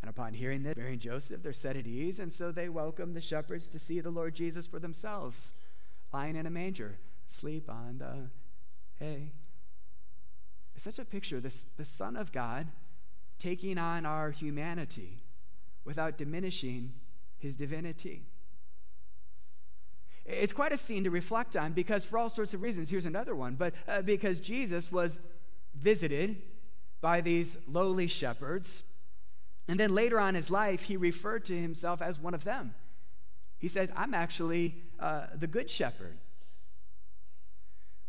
And 0.00 0.08
upon 0.08 0.34
hearing 0.34 0.62
this, 0.62 0.76
Mary 0.76 0.92
and 0.92 1.00
Joseph, 1.00 1.42
they're 1.42 1.52
set 1.52 1.76
at 1.76 1.86
ease, 1.86 2.18
and 2.18 2.32
so 2.32 2.52
they 2.52 2.68
welcome 2.68 3.14
the 3.14 3.20
shepherds 3.20 3.68
to 3.70 3.78
see 3.78 4.00
the 4.00 4.10
Lord 4.10 4.34
Jesus 4.34 4.66
for 4.66 4.78
themselves, 4.78 5.54
lying 6.12 6.36
in 6.36 6.46
a 6.46 6.50
manger, 6.50 6.98
sleep 7.26 7.70
on 7.70 7.98
the 7.98 8.28
hay. 9.02 9.32
Such 10.84 10.98
a 10.98 11.04
picture, 11.06 11.40
this, 11.40 11.62
the 11.78 11.84
Son 11.86 12.14
of 12.14 12.30
God 12.30 12.66
taking 13.38 13.78
on 13.78 14.04
our 14.04 14.30
humanity 14.30 15.22
without 15.82 16.18
diminishing 16.18 16.92
his 17.38 17.56
divinity. 17.56 18.26
It's 20.26 20.52
quite 20.52 20.72
a 20.72 20.76
scene 20.76 21.04
to 21.04 21.10
reflect 21.10 21.56
on 21.56 21.72
because, 21.72 22.04
for 22.04 22.18
all 22.18 22.28
sorts 22.28 22.52
of 22.52 22.60
reasons, 22.60 22.90
here's 22.90 23.06
another 23.06 23.34
one, 23.34 23.54
but 23.54 23.72
uh, 23.88 24.02
because 24.02 24.40
Jesus 24.40 24.92
was 24.92 25.20
visited 25.74 26.42
by 27.00 27.22
these 27.22 27.56
lowly 27.66 28.06
shepherds. 28.06 28.82
And 29.66 29.80
then 29.80 29.94
later 29.94 30.20
on 30.20 30.28
in 30.28 30.34
his 30.34 30.50
life, 30.50 30.82
he 30.82 30.98
referred 30.98 31.46
to 31.46 31.58
himself 31.58 32.02
as 32.02 32.20
one 32.20 32.34
of 32.34 32.44
them. 32.44 32.74
He 33.56 33.68
said, 33.68 33.90
I'm 33.96 34.12
actually 34.12 34.82
uh, 35.00 35.28
the 35.34 35.46
good 35.46 35.70
shepherd, 35.70 36.18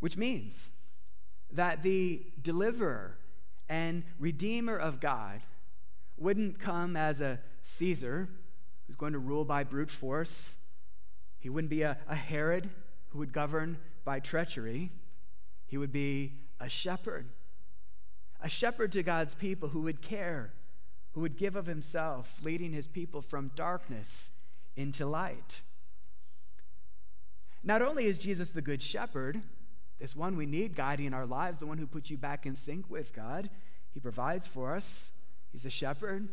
which 0.01 0.17
means 0.17 0.71
that 1.51 1.81
the 1.81 2.23
deliverer 2.41 3.17
and 3.69 4.03
redeemer 4.19 4.77
of 4.77 4.99
God 4.99 5.41
wouldn't 6.17 6.59
come 6.59 6.95
as 6.95 7.21
a 7.21 7.39
Caesar 7.61 8.29
who's 8.85 8.95
going 8.95 9.13
to 9.13 9.19
rule 9.19 9.45
by 9.45 9.63
brute 9.63 9.89
force 9.89 10.57
he 11.45 11.49
wouldn't 11.49 11.69
be 11.69 11.83
a, 11.83 11.95
a 12.07 12.15
Herod 12.15 12.71
who 13.09 13.19
would 13.19 13.31
govern 13.31 13.77
by 14.03 14.19
treachery. 14.19 14.89
He 15.67 15.77
would 15.77 15.91
be 15.91 16.39
a 16.59 16.67
shepherd, 16.67 17.27
a 18.41 18.49
shepherd 18.49 18.91
to 18.93 19.03
God's 19.03 19.35
people 19.35 19.69
who 19.69 19.81
would 19.81 20.01
care, 20.01 20.53
who 21.11 21.21
would 21.21 21.37
give 21.37 21.55
of 21.55 21.67
himself, 21.67 22.43
leading 22.43 22.73
his 22.73 22.87
people 22.87 23.21
from 23.21 23.51
darkness 23.55 24.31
into 24.75 25.05
light. 25.05 25.61
Not 27.63 27.83
only 27.83 28.05
is 28.05 28.17
Jesus 28.17 28.49
the 28.49 28.63
good 28.63 28.81
shepherd, 28.81 29.43
this 29.99 30.15
one 30.15 30.35
we 30.35 30.45
need 30.45 30.75
guiding 30.75 31.13
our 31.13 31.25
lives, 31.25 31.59
the 31.59 31.65
one 31.65 31.77
who 31.77 31.87
puts 31.87 32.09
you 32.09 32.17
back 32.17 32.45
in 32.45 32.55
sync 32.55 32.89
with 32.89 33.13
God, 33.13 33.49
he 33.93 33.99
provides 33.99 34.45
for 34.45 34.75
us. 34.75 35.13
He's 35.51 35.65
a 35.65 35.69
shepherd, 35.69 36.27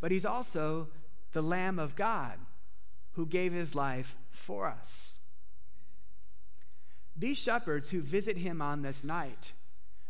but 0.00 0.10
he's 0.10 0.26
also 0.26 0.88
the 1.32 1.42
Lamb 1.42 1.78
of 1.78 1.94
God 1.94 2.38
who 3.12 3.24
gave 3.26 3.52
his 3.52 3.74
life 3.74 4.16
for 4.30 4.66
us. 4.66 5.18
These 7.16 7.38
shepherds 7.38 7.90
who 7.90 8.00
visit 8.00 8.38
him 8.38 8.60
on 8.60 8.82
this 8.82 9.04
night 9.04 9.52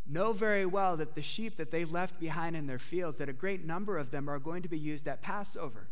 know 0.07 0.33
very 0.33 0.67
well 0.67 0.97
that 0.97 1.15
the 1.15 1.23
sheep 1.23 1.57
that 1.57 1.71
they 1.71 1.85
left 1.85 2.19
behind 2.19 2.57
in 2.57 2.67
their 2.67 2.79
fields, 2.79 3.19
that 3.19 3.29
a 3.29 3.35
great 3.35 3.65
number 3.65 3.99
of 3.99 4.11
them 4.11 4.29
are 4.29 4.39
going 4.39 4.63
to 4.63 4.69
be 4.69 4.79
used 4.79 5.07
at 5.07 5.23
Passover. 5.23 5.89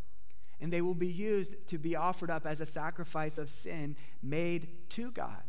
And 0.60 0.72
they 0.72 0.82
will 0.82 0.94
be 0.94 1.06
used 1.06 1.68
to 1.68 1.78
be 1.78 1.96
offered 1.96 2.30
up 2.30 2.46
as 2.46 2.60
a 2.60 2.66
sacrifice 2.66 3.38
of 3.38 3.48
sin 3.50 3.96
made 4.22 4.68
to 4.90 5.10
God. 5.10 5.42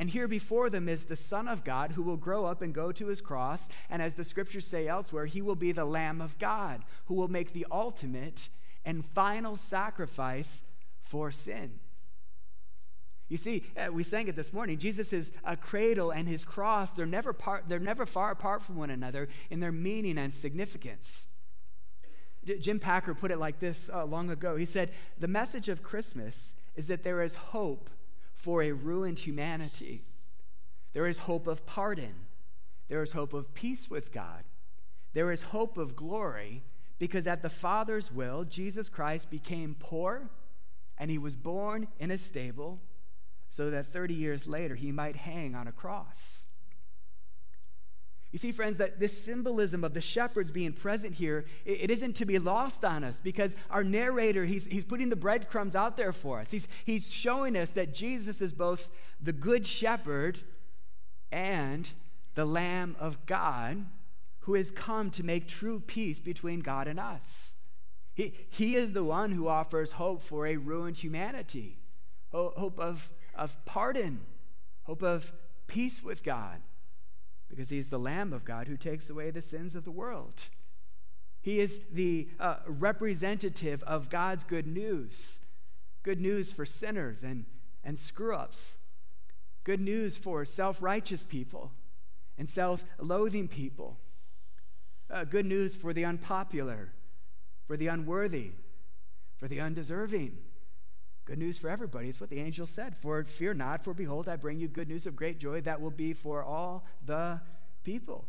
And 0.00 0.08
here 0.08 0.26
before 0.26 0.70
them 0.70 0.88
is 0.88 1.04
the 1.04 1.14
Son 1.14 1.46
of 1.46 1.62
God 1.62 1.92
who 1.92 2.02
will 2.02 2.16
grow 2.16 2.46
up 2.46 2.62
and 2.62 2.72
go 2.72 2.90
to 2.90 3.08
his 3.08 3.20
cross. 3.20 3.68
And 3.90 4.00
as 4.00 4.14
the 4.14 4.24
scriptures 4.24 4.66
say 4.66 4.88
elsewhere, 4.88 5.26
he 5.26 5.42
will 5.42 5.54
be 5.54 5.72
the 5.72 5.84
Lamb 5.84 6.22
of 6.22 6.38
God 6.38 6.86
who 7.04 7.14
will 7.14 7.28
make 7.28 7.52
the 7.52 7.66
ultimate 7.70 8.48
and 8.82 9.04
final 9.04 9.56
sacrifice 9.56 10.62
for 11.02 11.30
sin. 11.30 11.80
You 13.28 13.36
see, 13.36 13.64
uh, 13.76 13.92
we 13.92 14.02
sang 14.02 14.26
it 14.28 14.36
this 14.36 14.54
morning. 14.54 14.78
Jesus 14.78 15.12
is 15.12 15.34
a 15.44 15.54
cradle 15.54 16.10
and 16.12 16.26
his 16.26 16.46
cross, 16.46 16.92
they're 16.92 17.04
never, 17.04 17.34
part, 17.34 17.68
they're 17.68 17.78
never 17.78 18.06
far 18.06 18.30
apart 18.30 18.62
from 18.62 18.76
one 18.76 18.88
another 18.88 19.28
in 19.50 19.60
their 19.60 19.70
meaning 19.70 20.16
and 20.16 20.32
significance. 20.32 21.26
Jim 22.58 22.78
Packer 22.78 23.12
put 23.12 23.30
it 23.30 23.36
like 23.36 23.58
this 23.58 23.90
uh, 23.92 24.06
long 24.06 24.30
ago. 24.30 24.56
He 24.56 24.64
said, 24.64 24.92
The 25.18 25.28
message 25.28 25.68
of 25.68 25.82
Christmas 25.82 26.54
is 26.74 26.88
that 26.88 27.04
there 27.04 27.20
is 27.20 27.34
hope 27.34 27.90
for 28.40 28.62
a 28.62 28.72
ruined 28.72 29.18
humanity. 29.18 30.02
There 30.94 31.06
is 31.06 31.18
hope 31.18 31.46
of 31.46 31.66
pardon. 31.66 32.14
There 32.88 33.02
is 33.02 33.12
hope 33.12 33.34
of 33.34 33.52
peace 33.52 33.90
with 33.90 34.12
God. 34.12 34.44
There 35.12 35.30
is 35.30 35.42
hope 35.42 35.76
of 35.76 35.94
glory 35.94 36.62
because 36.98 37.26
at 37.26 37.42
the 37.42 37.50
Father's 37.50 38.10
will, 38.10 38.44
Jesus 38.44 38.88
Christ 38.88 39.30
became 39.30 39.76
poor 39.78 40.30
and 40.96 41.10
he 41.10 41.18
was 41.18 41.36
born 41.36 41.88
in 41.98 42.10
a 42.10 42.16
stable 42.16 42.80
so 43.50 43.68
that 43.70 43.86
30 43.86 44.14
years 44.14 44.48
later 44.48 44.74
he 44.74 44.90
might 44.90 45.16
hang 45.16 45.54
on 45.54 45.68
a 45.68 45.72
cross. 45.72 46.46
You 48.32 48.38
see, 48.38 48.52
friends, 48.52 48.76
that 48.76 49.00
this 49.00 49.24
symbolism 49.24 49.82
of 49.82 49.92
the 49.92 50.00
shepherds 50.00 50.52
being 50.52 50.72
present 50.72 51.14
here, 51.14 51.44
it 51.64 51.90
isn't 51.90 52.14
to 52.16 52.24
be 52.24 52.38
lost 52.38 52.84
on 52.84 53.02
us 53.02 53.20
because 53.20 53.56
our 53.70 53.82
narrator, 53.82 54.44
he's, 54.44 54.66
he's 54.66 54.84
putting 54.84 55.10
the 55.10 55.16
breadcrumbs 55.16 55.74
out 55.74 55.96
there 55.96 56.12
for 56.12 56.38
us. 56.38 56.52
He's, 56.52 56.68
he's 56.84 57.12
showing 57.12 57.56
us 57.56 57.70
that 57.70 57.92
Jesus 57.92 58.40
is 58.40 58.52
both 58.52 58.88
the 59.20 59.32
good 59.32 59.66
shepherd 59.66 60.38
and 61.32 61.92
the 62.34 62.44
Lamb 62.44 62.94
of 63.00 63.26
God 63.26 63.86
who 64.40 64.54
has 64.54 64.70
come 64.70 65.10
to 65.10 65.24
make 65.24 65.48
true 65.48 65.80
peace 65.80 66.20
between 66.20 66.60
God 66.60 66.86
and 66.86 67.00
us. 67.00 67.56
He, 68.14 68.34
he 68.48 68.74
is 68.76 68.92
the 68.92 69.04
one 69.04 69.32
who 69.32 69.48
offers 69.48 69.92
hope 69.92 70.22
for 70.22 70.46
a 70.46 70.56
ruined 70.56 70.96
humanity, 70.98 71.78
hope 72.32 72.78
of, 72.78 73.12
of 73.34 73.64
pardon, 73.64 74.20
hope 74.84 75.02
of 75.02 75.32
peace 75.66 76.02
with 76.02 76.22
God, 76.22 76.60
because 77.50 77.68
he's 77.68 77.90
the 77.90 77.98
Lamb 77.98 78.32
of 78.32 78.44
God 78.44 78.68
who 78.68 78.76
takes 78.76 79.10
away 79.10 79.30
the 79.30 79.42
sins 79.42 79.74
of 79.74 79.84
the 79.84 79.90
world. 79.90 80.48
He 81.42 81.60
is 81.60 81.80
the 81.92 82.28
uh, 82.38 82.56
representative 82.66 83.82
of 83.82 84.08
God's 84.10 84.44
good 84.44 84.66
news 84.66 85.40
good 86.02 86.20
news 86.20 86.50
for 86.50 86.64
sinners 86.64 87.22
and, 87.22 87.44
and 87.84 87.98
screw 87.98 88.34
ups, 88.34 88.78
good 89.64 89.80
news 89.82 90.16
for 90.16 90.46
self 90.46 90.80
righteous 90.80 91.24
people 91.24 91.72
and 92.38 92.48
self 92.48 92.84
loathing 92.98 93.48
people 93.48 93.98
uh, 95.10 95.24
good 95.24 95.46
news 95.46 95.76
for 95.76 95.92
the 95.92 96.04
unpopular, 96.04 96.92
for 97.66 97.76
the 97.76 97.88
unworthy, 97.88 98.52
for 99.36 99.48
the 99.48 99.60
undeserving. 99.60 100.38
Good 101.30 101.38
news 101.38 101.58
for 101.58 101.70
everybody. 101.70 102.08
It's 102.08 102.20
what 102.20 102.28
the 102.28 102.40
angel 102.40 102.66
said. 102.66 102.96
For 102.96 103.22
fear 103.22 103.54
not, 103.54 103.84
for 103.84 103.94
behold, 103.94 104.26
I 104.28 104.34
bring 104.34 104.58
you 104.58 104.66
good 104.66 104.88
news 104.88 105.06
of 105.06 105.14
great 105.14 105.38
joy 105.38 105.60
that 105.60 105.80
will 105.80 105.92
be 105.92 106.12
for 106.12 106.42
all 106.42 106.84
the 107.06 107.40
people. 107.84 108.24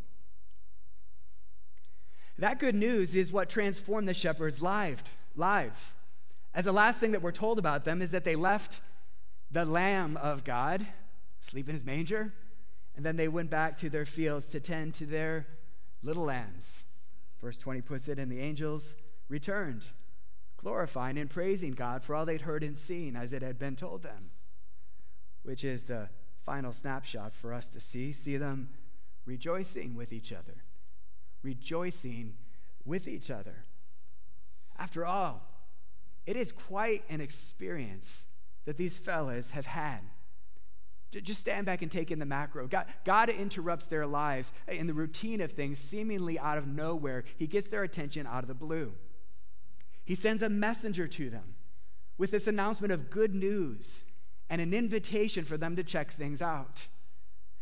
That 2.38 2.60
good 2.60 2.76
news 2.76 3.16
is 3.16 3.34
what 3.34 3.50
transformed 3.50 4.08
the 4.08 4.14
shepherds' 4.14 4.62
lives. 4.62 5.96
As 6.54 6.66
the 6.66 6.72
last 6.72 7.00
thing 7.00 7.12
that 7.14 7.24
we're 7.24 7.32
told 7.32 7.58
about 7.58 7.86
them 7.86 8.04
is 8.04 8.12
that 8.12 8.24
they 8.24 8.36
left 8.36 8.82
the 9.50 9.66
Lamb 9.66 10.16
of 10.18 10.44
God, 10.44 10.86
sleep 11.40 11.70
in 11.70 11.74
his 11.74 11.84
manger, 11.84 12.36
and 12.96 13.04
then 13.04 13.16
they 13.16 13.28
went 13.28 13.50
back 13.50 13.78
to 13.78 13.90
their 13.90 14.06
fields 14.06 14.46
to 14.52 14.60
tend 14.60 14.94
to 14.94 15.08
their 15.08 15.48
little 16.04 16.26
lambs. 16.26 16.86
Verse 17.42 17.58
20 17.58 17.82
puts 17.82 18.08
it, 18.08 18.20
and 18.20 18.32
the 18.32 18.42
angels 18.42 18.96
returned, 19.28 19.88
glorifying 20.62 21.18
and 21.18 21.30
praising 21.30 21.72
God 21.72 22.04
for 22.04 22.16
all 22.16 22.26
they'd 22.26 22.42
heard 22.42 22.64
and 22.64 22.78
seen 22.78 23.16
as 23.16 23.34
it 23.34 23.42
had 23.42 23.58
been 23.58 23.76
told 23.76 24.04
them, 24.04 24.32
which 25.44 25.64
is 25.64 25.84
the 25.84 26.10
final 26.44 26.72
snapshot 26.72 27.34
for 27.34 27.54
us 27.54 27.70
to 27.70 27.80
see. 27.80 28.12
See 28.12 28.38
them 28.38 28.70
rejoicing 29.26 29.96
with 29.96 30.14
each 30.14 30.32
other, 30.32 30.64
rejoicing 31.44 32.36
with 32.86 33.08
each 33.08 33.32
other. 33.32 33.66
After 34.78 35.06
all, 35.06 35.48
it 36.26 36.36
is 36.36 36.52
quite 36.52 37.04
an 37.10 37.22
experience 37.22 38.28
that 38.66 38.78
these 38.78 39.00
fellas 39.00 39.52
have 39.52 39.66
had. 39.66 40.02
Just 41.12 41.42
stand 41.42 41.66
back 41.66 41.82
and 41.82 41.92
take 41.92 42.10
in 42.10 42.20
the 42.20 42.26
macro. 42.26 42.68
God, 42.68 42.86
God 43.04 43.30
interrupts 43.30 43.88
their 43.88 44.08
lives 44.08 44.54
in 44.68 44.88
the 44.88 44.94
routine 44.94 45.42
of 45.42 45.52
things, 45.52 45.78
seemingly 45.78 46.40
out 46.40 46.58
of 46.58 46.68
nowhere. 46.68 47.26
He 47.38 47.48
gets 47.48 47.68
their 47.68 47.84
attention 47.84 48.26
out 48.26 48.44
of 48.44 48.48
the 48.48 48.54
blue. 48.54 48.94
He 50.12 50.16
sends 50.16 50.42
a 50.42 50.50
messenger 50.50 51.08
to 51.08 51.30
them 51.30 51.56
with 52.18 52.32
this 52.32 52.46
announcement 52.46 52.92
of 52.92 53.10
good 53.10 53.34
news 53.34 54.04
and 54.50 54.60
an 54.60 54.74
invitation 54.74 55.46
for 55.46 55.56
them 55.56 55.78
to 55.78 55.86
check 55.86 56.12
things 56.12 56.42
out. 56.42 56.88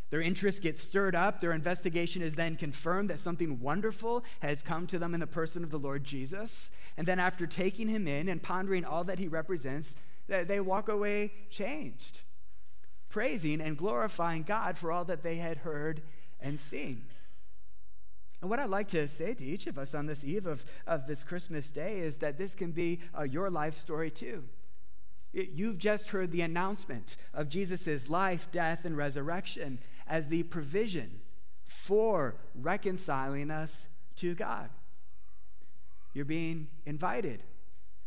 Their 0.09 0.21
interest 0.21 0.63
gets 0.63 0.81
stirred 0.81 1.13
up. 1.13 1.41
Their 1.41 1.51
investigation 1.51 2.23
is 2.23 2.33
then 2.33 2.55
confirmed 2.55 3.11
that 3.11 3.19
something 3.19 3.59
wonderful 3.59 4.23
has 4.39 4.63
come 4.63 4.87
to 4.87 4.97
them 4.97 5.13
in 5.13 5.19
the 5.19 5.27
person 5.27 5.63
of 5.63 5.69
the 5.69 5.77
Lord 5.77 6.03
Jesus. 6.03 6.71
And 6.97 7.07
then, 7.07 7.19
after 7.19 7.45
taking 7.45 7.87
him 7.87 8.07
in 8.07 8.27
and 8.27 8.41
pondering 8.41 8.83
all 8.83 9.03
that 9.03 9.19
he 9.19 9.27
represents, 9.27 9.95
they 10.27 10.59
walk 10.59 10.89
away 10.89 11.31
changed 11.51 12.23
praising 13.09 13.61
and 13.61 13.77
glorifying 13.77 14.41
God 14.41 14.75
for 14.75 14.91
all 14.91 15.05
that 15.05 15.21
they 15.21 15.35
had 15.35 15.57
heard 15.57 16.01
and 16.39 16.59
seen. 16.59 17.05
And 18.41 18.49
what 18.49 18.59
I'd 18.59 18.69
like 18.69 18.87
to 18.89 19.07
say 19.07 19.33
to 19.33 19.43
each 19.43 19.67
of 19.67 19.77
us 19.77 19.93
on 19.93 20.05
this 20.05 20.23
eve 20.23 20.45
of, 20.45 20.63
of 20.87 21.07
this 21.07 21.23
Christmas 21.23 21.71
day 21.71 21.99
is 21.99 22.17
that 22.19 22.37
this 22.37 22.55
can 22.55 22.71
be 22.71 22.99
uh, 23.17 23.23
your 23.23 23.49
life 23.49 23.73
story 23.73 24.09
too. 24.09 24.45
You've 25.31 25.77
just 25.77 26.09
heard 26.09 26.31
the 26.31 26.41
announcement 26.41 27.15
of 27.33 27.49
Jesus' 27.49 28.09
life, 28.09 28.51
death, 28.51 28.83
and 28.85 28.97
resurrection 28.97 29.79
as 30.07 30.27
the 30.27 30.43
provision 30.43 31.19
for 31.65 32.37
reconciling 32.55 33.51
us 33.51 33.89
to 34.15 34.33
God. 34.33 34.69
You're 36.13 36.25
being 36.25 36.67
invited 36.85 37.43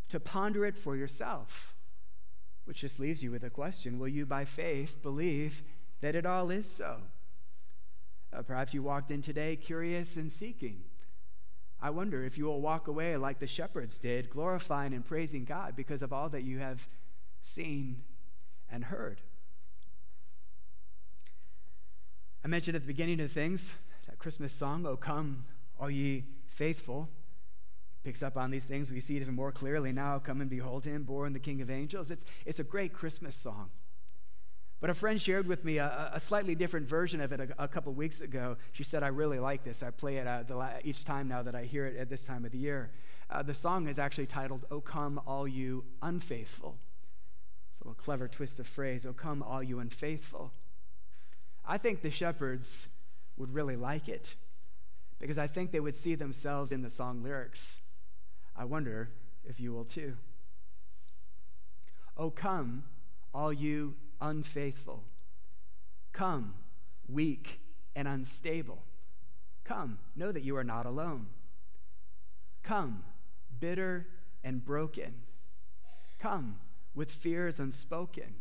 to 0.08 0.18
ponder 0.18 0.66
it 0.66 0.76
for 0.76 0.96
yourself, 0.96 1.76
which 2.64 2.80
just 2.80 2.98
leaves 2.98 3.22
you 3.22 3.30
with 3.30 3.44
a 3.44 3.50
question 3.50 3.98
Will 3.98 4.08
you, 4.08 4.26
by 4.26 4.44
faith, 4.44 5.00
believe 5.00 5.62
that 6.00 6.16
it 6.16 6.26
all 6.26 6.50
is 6.50 6.68
so? 6.68 7.02
Uh, 8.32 8.42
perhaps 8.42 8.72
you 8.72 8.82
walked 8.82 9.10
in 9.10 9.20
today 9.20 9.56
curious 9.56 10.16
and 10.16 10.32
seeking. 10.32 10.82
I 11.80 11.90
wonder 11.90 12.24
if 12.24 12.38
you 12.38 12.44
will 12.44 12.60
walk 12.60 12.86
away 12.86 13.16
like 13.16 13.40
the 13.40 13.46
shepherds 13.46 13.98
did, 13.98 14.30
glorifying 14.30 14.94
and 14.94 15.04
praising 15.04 15.44
God 15.44 15.74
because 15.76 16.00
of 16.00 16.12
all 16.12 16.28
that 16.28 16.42
you 16.42 16.60
have 16.60 16.88
seen 17.42 18.02
and 18.70 18.84
heard. 18.84 19.20
I 22.44 22.48
mentioned 22.48 22.76
at 22.76 22.82
the 22.82 22.88
beginning 22.88 23.20
of 23.20 23.30
things 23.30 23.76
that 24.06 24.18
Christmas 24.18 24.52
song, 24.52 24.86
O 24.86 24.96
come, 24.96 25.44
all 25.78 25.90
ye 25.90 26.24
faithful. 26.46 27.08
Picks 28.04 28.22
up 28.22 28.36
on 28.36 28.50
these 28.50 28.64
things. 28.64 28.90
We 28.90 29.00
see 29.00 29.16
it 29.16 29.20
even 29.20 29.34
more 29.34 29.52
clearly 29.52 29.92
now. 29.92 30.18
Come 30.18 30.40
and 30.40 30.50
behold 30.50 30.84
him, 30.84 31.04
born 31.04 31.32
the 31.32 31.38
King 31.38 31.60
of 31.60 31.70
angels. 31.70 32.10
It's, 32.10 32.24
it's 32.44 32.58
a 32.58 32.64
great 32.64 32.92
Christmas 32.92 33.36
song. 33.36 33.70
But 34.82 34.90
a 34.90 34.94
friend 34.94 35.22
shared 35.22 35.46
with 35.46 35.64
me 35.64 35.78
a, 35.78 36.10
a 36.12 36.18
slightly 36.18 36.56
different 36.56 36.88
version 36.88 37.20
of 37.20 37.30
it 37.30 37.38
a, 37.38 37.48
a, 37.56 37.68
couple 37.68 37.94
weeks 37.94 38.20
ago. 38.20 38.56
She 38.72 38.82
said, 38.82 39.04
I 39.04 39.06
really 39.06 39.38
like 39.38 39.62
this. 39.62 39.80
I 39.80 39.92
play 39.92 40.16
it 40.16 40.26
uh, 40.26 40.42
the, 40.42 40.70
each 40.82 41.04
time 41.04 41.28
now 41.28 41.40
that 41.40 41.54
I 41.54 41.62
hear 41.62 41.86
it 41.86 41.96
at 41.96 42.10
this 42.10 42.26
time 42.26 42.44
of 42.44 42.50
the 42.50 42.58
year. 42.58 42.90
Uh, 43.30 43.44
the 43.44 43.54
song 43.54 43.86
is 43.86 44.00
actually 44.00 44.26
titled, 44.26 44.66
O 44.72 44.80
Come, 44.80 45.20
All 45.24 45.46
You 45.46 45.84
Unfaithful. 46.02 46.78
It's 47.70 47.80
a 47.80 47.84
little 47.84 47.94
clever 47.94 48.26
twist 48.26 48.58
of 48.58 48.66
phrase, 48.66 49.06
O 49.06 49.12
come, 49.12 49.40
all 49.40 49.62
you 49.62 49.78
unfaithful. 49.78 50.52
I 51.64 51.78
think 51.78 52.02
the 52.02 52.10
shepherds 52.10 52.88
would 53.36 53.54
really 53.54 53.76
like 53.76 54.08
it 54.08 54.36
because 55.20 55.38
I 55.38 55.46
think 55.46 55.70
they 55.70 55.80
would 55.80 55.94
see 55.94 56.16
themselves 56.16 56.72
in 56.72 56.82
the 56.82 56.90
song 56.90 57.22
lyrics. 57.22 57.78
I 58.56 58.64
wonder 58.64 59.10
if 59.44 59.60
you 59.60 59.72
will 59.72 59.84
too. 59.84 60.16
O 62.16 62.30
come, 62.30 62.82
all 63.32 63.52
you 63.52 63.94
unfaithful. 64.22 65.04
Come, 66.12 66.54
weak 67.08 67.60
and 67.94 68.08
unstable. 68.08 68.84
Come, 69.64 69.98
know 70.16 70.32
that 70.32 70.42
you 70.42 70.56
are 70.56 70.64
not 70.64 70.86
alone. 70.86 71.26
Come, 72.62 73.02
bitter 73.60 74.06
and 74.42 74.64
broken. 74.64 75.14
Come, 76.18 76.60
with 76.94 77.10
fears 77.10 77.58
unspoken. 77.58 78.36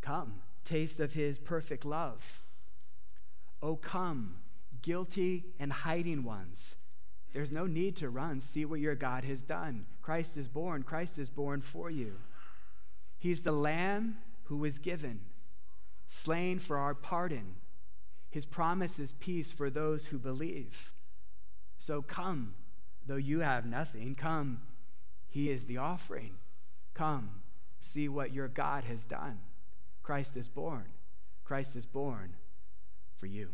Come, 0.00 0.40
taste 0.64 1.00
of 1.00 1.12
his 1.12 1.38
perfect 1.38 1.84
love. 1.84 2.42
Oh, 3.62 3.76
come, 3.76 4.36
guilty 4.82 5.44
and 5.58 5.72
hiding 5.72 6.24
ones. 6.24 6.76
There's 7.32 7.52
no 7.52 7.66
need 7.66 7.96
to 7.96 8.10
run. 8.10 8.40
See 8.40 8.64
what 8.64 8.80
your 8.80 8.94
God 8.94 9.24
has 9.24 9.42
done. 9.42 9.86
Christ 10.02 10.36
is 10.36 10.48
born. 10.48 10.82
Christ 10.82 11.18
is 11.18 11.30
born 11.30 11.62
for 11.62 11.90
you. 11.90 12.16
He's 13.18 13.42
the 13.42 13.52
Lamb 13.52 14.18
who 14.52 14.58
was 14.58 14.78
given, 14.78 15.18
slain 16.06 16.58
for 16.58 16.76
our 16.76 16.94
pardon. 16.94 17.54
His 18.28 18.44
promise 18.44 18.98
is 18.98 19.14
peace 19.14 19.50
for 19.50 19.70
those 19.70 20.08
who 20.08 20.18
believe. 20.18 20.92
So 21.78 22.02
come, 22.02 22.52
though 23.06 23.16
you 23.16 23.40
have 23.40 23.64
nothing, 23.64 24.14
come. 24.14 24.60
He 25.26 25.48
is 25.48 25.64
the 25.64 25.78
offering. 25.78 26.34
Come, 26.92 27.40
see 27.80 28.10
what 28.10 28.34
your 28.34 28.46
God 28.46 28.84
has 28.84 29.06
done. 29.06 29.38
Christ 30.02 30.36
is 30.36 30.50
born. 30.50 30.88
Christ 31.44 31.74
is 31.74 31.86
born 31.86 32.34
for 33.16 33.24
you. 33.24 33.48